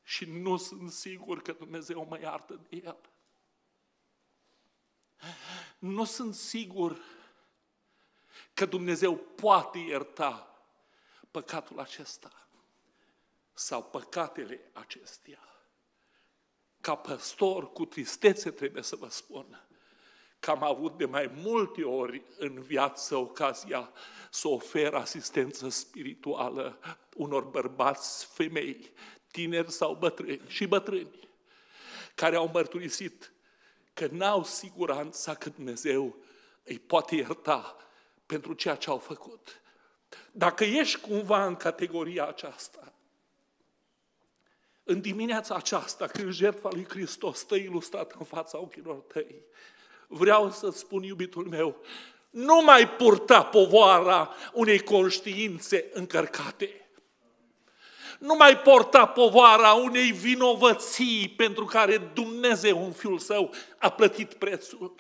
și 0.09 0.25
nu 0.25 0.57
sunt 0.57 0.91
sigur 0.91 1.43
că 1.43 1.53
Dumnezeu 1.53 2.07
mă 2.09 2.19
iartă 2.21 2.61
de 2.69 2.77
el. 2.77 2.99
Nu 5.79 6.05
sunt 6.05 6.35
sigur 6.35 6.99
că 8.55 8.67
Dumnezeu 8.67 9.17
poate 9.17 9.79
ierta 9.79 10.63
păcatul 11.31 11.81
acesta 11.81 12.49
sau 13.53 13.85
păcatele 13.85 14.71
acestea. 14.73 15.41
Ca 16.81 16.95
păstor, 16.95 17.73
cu 17.73 17.85
tristețe 17.85 18.51
trebuie 18.51 18.83
să 18.83 18.97
vă 18.97 19.09
spun 19.09 19.67
că 20.41 20.51
am 20.51 20.63
avut 20.63 20.97
de 20.97 21.05
mai 21.05 21.27
multe 21.35 21.85
ori 21.85 22.23
în 22.39 22.61
viață 22.61 23.17
ocazia 23.17 23.93
să 24.31 24.49
ofer 24.49 24.95
asistență 24.95 25.69
spirituală 25.69 26.79
unor 27.15 27.45
bărbați, 27.45 28.27
femei, 28.27 28.93
tineri 29.39 29.71
sau 29.71 29.95
bătrâni 29.95 30.41
și 30.47 30.67
bătrâni, 30.67 31.29
care 32.15 32.37
au 32.37 32.51
mărturisit 32.53 33.33
că 33.95 34.09
n-au 34.11 34.45
siguranța 34.45 35.35
că 35.35 35.49
Dumnezeu 35.49 36.17
îi 36.65 36.79
poate 36.79 37.15
ierta 37.15 37.77
pentru 38.27 38.53
ceea 38.53 38.75
ce 38.75 38.91
au 38.91 38.99
făcut. 38.99 39.61
Dacă 40.33 40.65
ești 40.65 41.01
cumva 41.01 41.47
în 41.47 41.57
categoria 41.57 42.27
aceasta, 42.27 42.93
în 44.85 45.01
dimineața 45.01 45.55
aceasta, 45.55 46.07
când 46.07 46.33
jertfa 46.33 46.69
lui 46.73 46.87
Hristos 46.89 47.39
stă 47.39 47.55
ilustrată 47.55 48.15
în 48.19 48.25
fața 48.25 48.59
ochilor 48.59 48.97
tăi, 48.97 49.43
vreau 50.07 50.51
să-ți 50.51 50.79
spun, 50.79 51.03
iubitul 51.03 51.47
meu, 51.47 51.83
nu 52.31 52.63
mai 52.63 52.91
purta 52.91 53.45
povoara 53.45 54.35
unei 54.53 54.79
conștiințe 54.79 55.91
încărcate 55.93 56.88
nu 58.19 58.35
mai 58.35 58.59
porta 58.59 59.07
povara 59.07 59.73
unei 59.73 60.13
vinovății 60.13 61.35
pentru 61.37 61.65
care 61.65 61.97
Dumnezeu, 61.97 62.85
în 62.85 62.93
Fiul 62.93 63.19
Său, 63.19 63.55
a 63.79 63.89
plătit 63.89 64.35
prețul. 64.35 64.95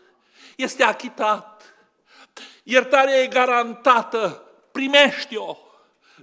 Este 0.56 0.82
achitat. 0.82 1.74
Iertarea 2.62 3.22
e 3.22 3.26
garantată. 3.26 4.42
Primește-o. 4.72 5.56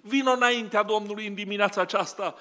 Vino 0.01 0.31
înaintea 0.31 0.83
Domnului 0.83 1.27
în 1.27 1.33
dimineața 1.33 1.81
aceasta 1.81 2.35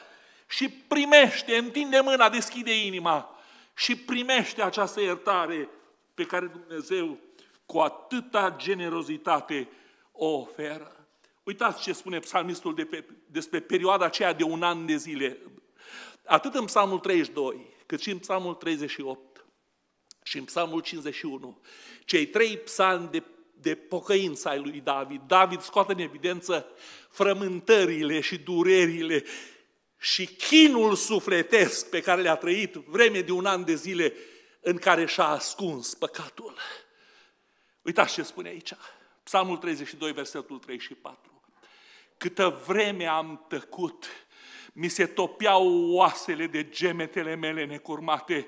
și 0.46 0.68
primește, 0.68 1.56
întinde 1.56 2.00
mâna, 2.00 2.28
deschide 2.28 2.84
inima 2.84 3.38
și 3.74 3.96
primește 3.96 4.62
această 4.62 5.00
iertare 5.00 5.68
pe 6.14 6.24
care 6.24 6.46
Dumnezeu 6.46 7.18
cu 7.66 7.78
atâta 7.78 8.54
generozitate 8.56 9.68
o 10.12 10.26
oferă. 10.26 11.03
Uitați 11.44 11.82
ce 11.82 11.92
spune 11.92 12.18
psalmistul 12.18 12.74
de 12.74 12.84
pe, 12.84 13.04
despre 13.26 13.60
perioada 13.60 14.04
aceea 14.04 14.32
de 14.32 14.42
un 14.44 14.62
an 14.62 14.86
de 14.86 14.96
zile. 14.96 15.38
Atât 16.24 16.54
în 16.54 16.64
psalmul 16.64 16.98
32, 16.98 17.74
cât 17.86 18.00
și 18.00 18.10
în 18.10 18.18
psalmul 18.18 18.54
38 18.54 19.44
și 20.22 20.38
în 20.38 20.44
psalmul 20.44 20.80
51. 20.80 21.60
Cei 22.04 22.26
trei 22.26 22.56
psalmi 22.56 23.08
de, 23.10 23.22
de 23.54 23.74
pocăință 23.74 24.48
ai 24.48 24.58
lui 24.58 24.80
David. 24.80 25.20
David 25.26 25.60
scoate 25.60 25.92
în 25.92 25.98
evidență 25.98 26.66
frământările 27.10 28.20
și 28.20 28.38
durerile 28.38 29.24
și 29.98 30.26
chinul 30.26 30.94
sufletesc 30.94 31.90
pe 31.90 32.00
care 32.00 32.22
le-a 32.22 32.36
trăit 32.36 32.74
vreme 32.74 33.20
de 33.20 33.32
un 33.32 33.46
an 33.46 33.64
de 33.64 33.74
zile 33.74 34.12
în 34.60 34.76
care 34.76 35.06
și-a 35.06 35.24
ascuns 35.24 35.94
păcatul. 35.94 36.56
Uitați 37.82 38.12
ce 38.12 38.22
spune 38.22 38.48
aici. 38.48 38.72
Psalmul 39.22 39.56
32, 39.56 40.12
versetul 40.12 40.58
3 40.58 40.78
și 40.78 40.94
4. 40.94 41.33
Câtă 42.16 42.62
vreme 42.66 43.06
am 43.06 43.44
tăcut, 43.48 44.06
mi 44.72 44.88
se 44.88 45.06
topeau 45.06 45.90
oasele 45.90 46.46
de 46.46 46.68
gemetele 46.68 47.34
mele 47.34 47.64
necurmate, 47.64 48.46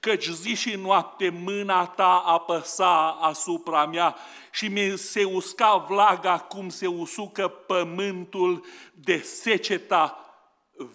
căci 0.00 0.26
zi 0.28 0.54
și 0.54 0.74
noapte 0.74 1.28
mâna 1.28 1.86
ta 1.86 2.18
apăsa 2.18 3.10
asupra 3.10 3.86
mea 3.86 4.16
și 4.50 4.68
mi 4.68 4.98
se 4.98 5.24
usca 5.24 5.76
vlaga 5.76 6.38
cum 6.38 6.68
se 6.68 6.86
usucă 6.86 7.48
pământul 7.48 8.64
de 8.94 9.18
seceta 9.18 10.20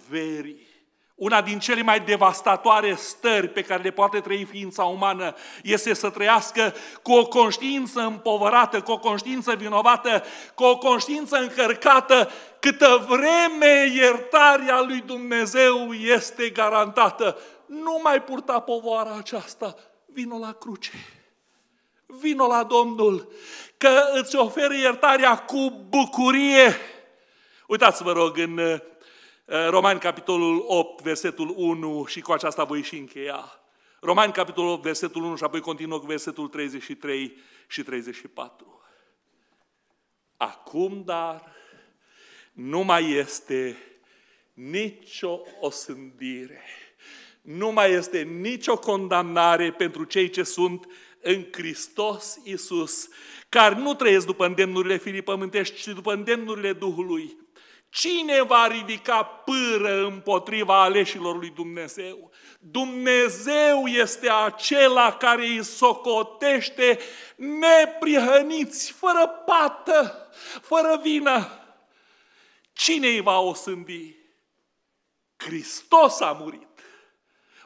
verii. 0.09 0.70
Una 1.21 1.41
din 1.41 1.59
cele 1.59 1.81
mai 1.81 1.99
devastatoare 1.99 2.95
stări 2.95 3.47
pe 3.47 3.61
care 3.61 3.81
le 3.81 3.91
poate 3.91 4.19
trăi 4.19 4.43
ființa 4.43 4.83
umană 4.83 5.35
este 5.63 5.93
să 5.93 6.09
trăiască 6.09 6.73
cu 7.01 7.11
o 7.11 7.27
conștiință 7.27 7.99
împovărată, 7.99 8.81
cu 8.81 8.91
o 8.91 8.99
conștiință 8.99 9.55
vinovată, 9.55 10.23
cu 10.55 10.63
o 10.63 10.77
conștiință 10.77 11.37
încărcată, 11.37 12.29
câtă 12.59 13.05
vreme 13.07 13.91
iertarea 13.95 14.81
lui 14.81 15.03
Dumnezeu 15.05 15.93
este 15.93 16.49
garantată. 16.49 17.37
Nu 17.65 17.99
mai 18.03 18.21
purta 18.21 18.59
povoara 18.59 19.15
aceasta, 19.17 19.75
vino 20.05 20.37
la 20.37 20.51
cruce. 20.51 20.91
Vino 22.05 22.47
la 22.47 22.63
Domnul, 22.63 23.31
că 23.77 24.03
îți 24.13 24.35
oferă 24.35 24.73
iertarea 24.73 25.37
cu 25.37 25.85
bucurie. 25.89 26.75
Uitați-vă 27.67 28.11
rog 28.11 28.37
în 28.37 28.57
Eh, 28.57 28.90
Romani, 29.45 29.99
capitolul 29.99 30.63
8, 30.67 31.01
versetul 31.03 31.53
1 31.57 32.05
și 32.05 32.21
cu 32.21 32.31
aceasta 32.31 32.63
voi 32.63 32.81
și 32.81 32.97
încheia. 32.97 33.61
Romani, 33.99 34.33
capitolul 34.33 34.71
8, 34.71 34.83
versetul 34.83 35.23
1 35.23 35.35
și 35.35 35.43
apoi 35.43 35.59
continuă 35.59 35.99
cu 35.99 36.05
versetul 36.05 36.47
33 36.47 37.37
și 37.67 37.83
34. 37.83 38.81
Acum, 40.37 41.03
dar, 41.05 41.51
nu 42.51 42.81
mai 42.81 43.11
este 43.11 43.77
nicio 44.53 45.39
osândire, 45.59 46.63
nu 47.41 47.71
mai 47.71 47.91
este 47.91 48.21
nicio 48.21 48.77
condamnare 48.77 49.71
pentru 49.71 50.03
cei 50.03 50.29
ce 50.29 50.43
sunt 50.43 50.87
în 51.21 51.47
Hristos 51.51 52.39
Iisus, 52.43 53.09
care 53.49 53.75
nu 53.75 53.93
trăiesc 53.93 54.25
după 54.25 54.45
îndemnurile 54.45 54.97
firii 54.97 55.21
pământești, 55.21 55.75
ci 55.75 55.87
după 55.87 56.13
îndemnurile 56.13 56.73
Duhului. 56.73 57.37
Cine 57.91 58.41
va 58.41 58.67
ridica 58.67 59.23
pâră 59.23 60.05
împotriva 60.05 60.81
aleșilor 60.81 61.37
lui 61.37 61.49
Dumnezeu? 61.49 62.31
Dumnezeu 62.59 63.85
este 63.85 64.29
acela 64.29 65.17
care 65.17 65.45
îi 65.45 65.63
socotește 65.63 66.99
neprihăniți, 67.35 68.91
fără 68.91 69.27
pată, 69.45 70.29
fără 70.61 70.99
vină. 71.03 71.49
Cine 72.73 73.07
îi 73.07 73.21
va 73.21 73.39
osândi? 73.39 74.15
Hristos 75.37 76.19
a 76.19 76.31
murit. 76.31 76.79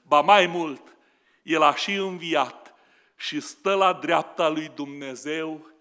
Ba 0.03 0.21
mai 0.21 0.45
mult, 0.45 0.97
El 1.43 1.61
a 1.61 1.75
și 1.75 1.93
înviat 1.93 2.75
și 3.15 3.39
stă 3.39 3.73
la 3.73 3.93
dreapta 3.93 4.47
lui 4.47 4.71
Dumnezeu 4.75 5.71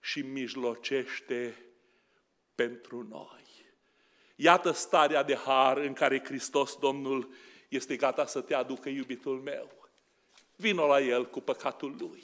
și 0.00 0.20
mijlocește 0.20 1.56
pentru 2.54 3.06
noi. 3.10 3.41
Iată 4.42 4.70
starea 4.70 5.22
de 5.22 5.34
har 5.34 5.76
în 5.76 5.92
care 5.92 6.22
Hristos 6.24 6.76
Domnul 6.76 7.28
este 7.68 7.96
gata 7.96 8.26
să 8.26 8.40
te 8.40 8.54
aducă, 8.54 8.88
iubitul 8.88 9.40
meu. 9.44 9.88
Vino 10.56 10.86
la 10.86 11.00
El 11.00 11.26
cu 11.26 11.40
păcatul 11.40 11.96
Lui. 11.98 12.22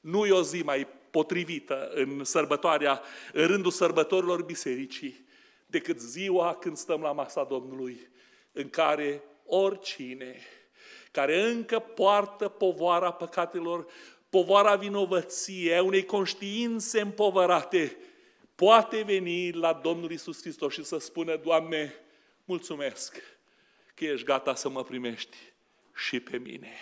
Nu 0.00 0.26
e 0.26 0.32
o 0.32 0.42
zi 0.42 0.62
mai 0.62 0.86
potrivită 1.10 1.90
în 1.94 2.24
sărbătoarea, 2.24 3.02
în 3.32 3.46
rândul 3.46 3.70
sărbătorilor 3.70 4.42
bisericii, 4.42 5.26
decât 5.66 6.00
ziua 6.00 6.54
când 6.54 6.76
stăm 6.76 7.00
la 7.00 7.12
masa 7.12 7.44
Domnului, 7.44 8.08
în 8.52 8.68
care 8.68 9.22
oricine 9.46 10.36
care 11.10 11.42
încă 11.42 11.78
poartă 11.78 12.48
povoara 12.48 13.12
păcatelor, 13.12 13.86
povoara 14.30 14.76
vinovăției, 14.76 15.80
unei 15.80 16.04
conștiințe 16.04 17.00
împovărate, 17.00 17.96
poate 18.54 19.02
veni 19.02 19.52
la 19.52 19.72
Domnul 19.72 20.10
Isus 20.10 20.40
Hristos 20.40 20.72
și 20.72 20.84
să 20.84 20.98
spună, 20.98 21.36
Doamne, 21.36 21.94
mulțumesc 22.44 23.22
că 23.94 24.04
ești 24.04 24.26
gata 24.26 24.54
să 24.54 24.68
mă 24.68 24.84
primești 24.84 25.36
și 25.94 26.20
pe 26.20 26.38
mine. 26.38 26.72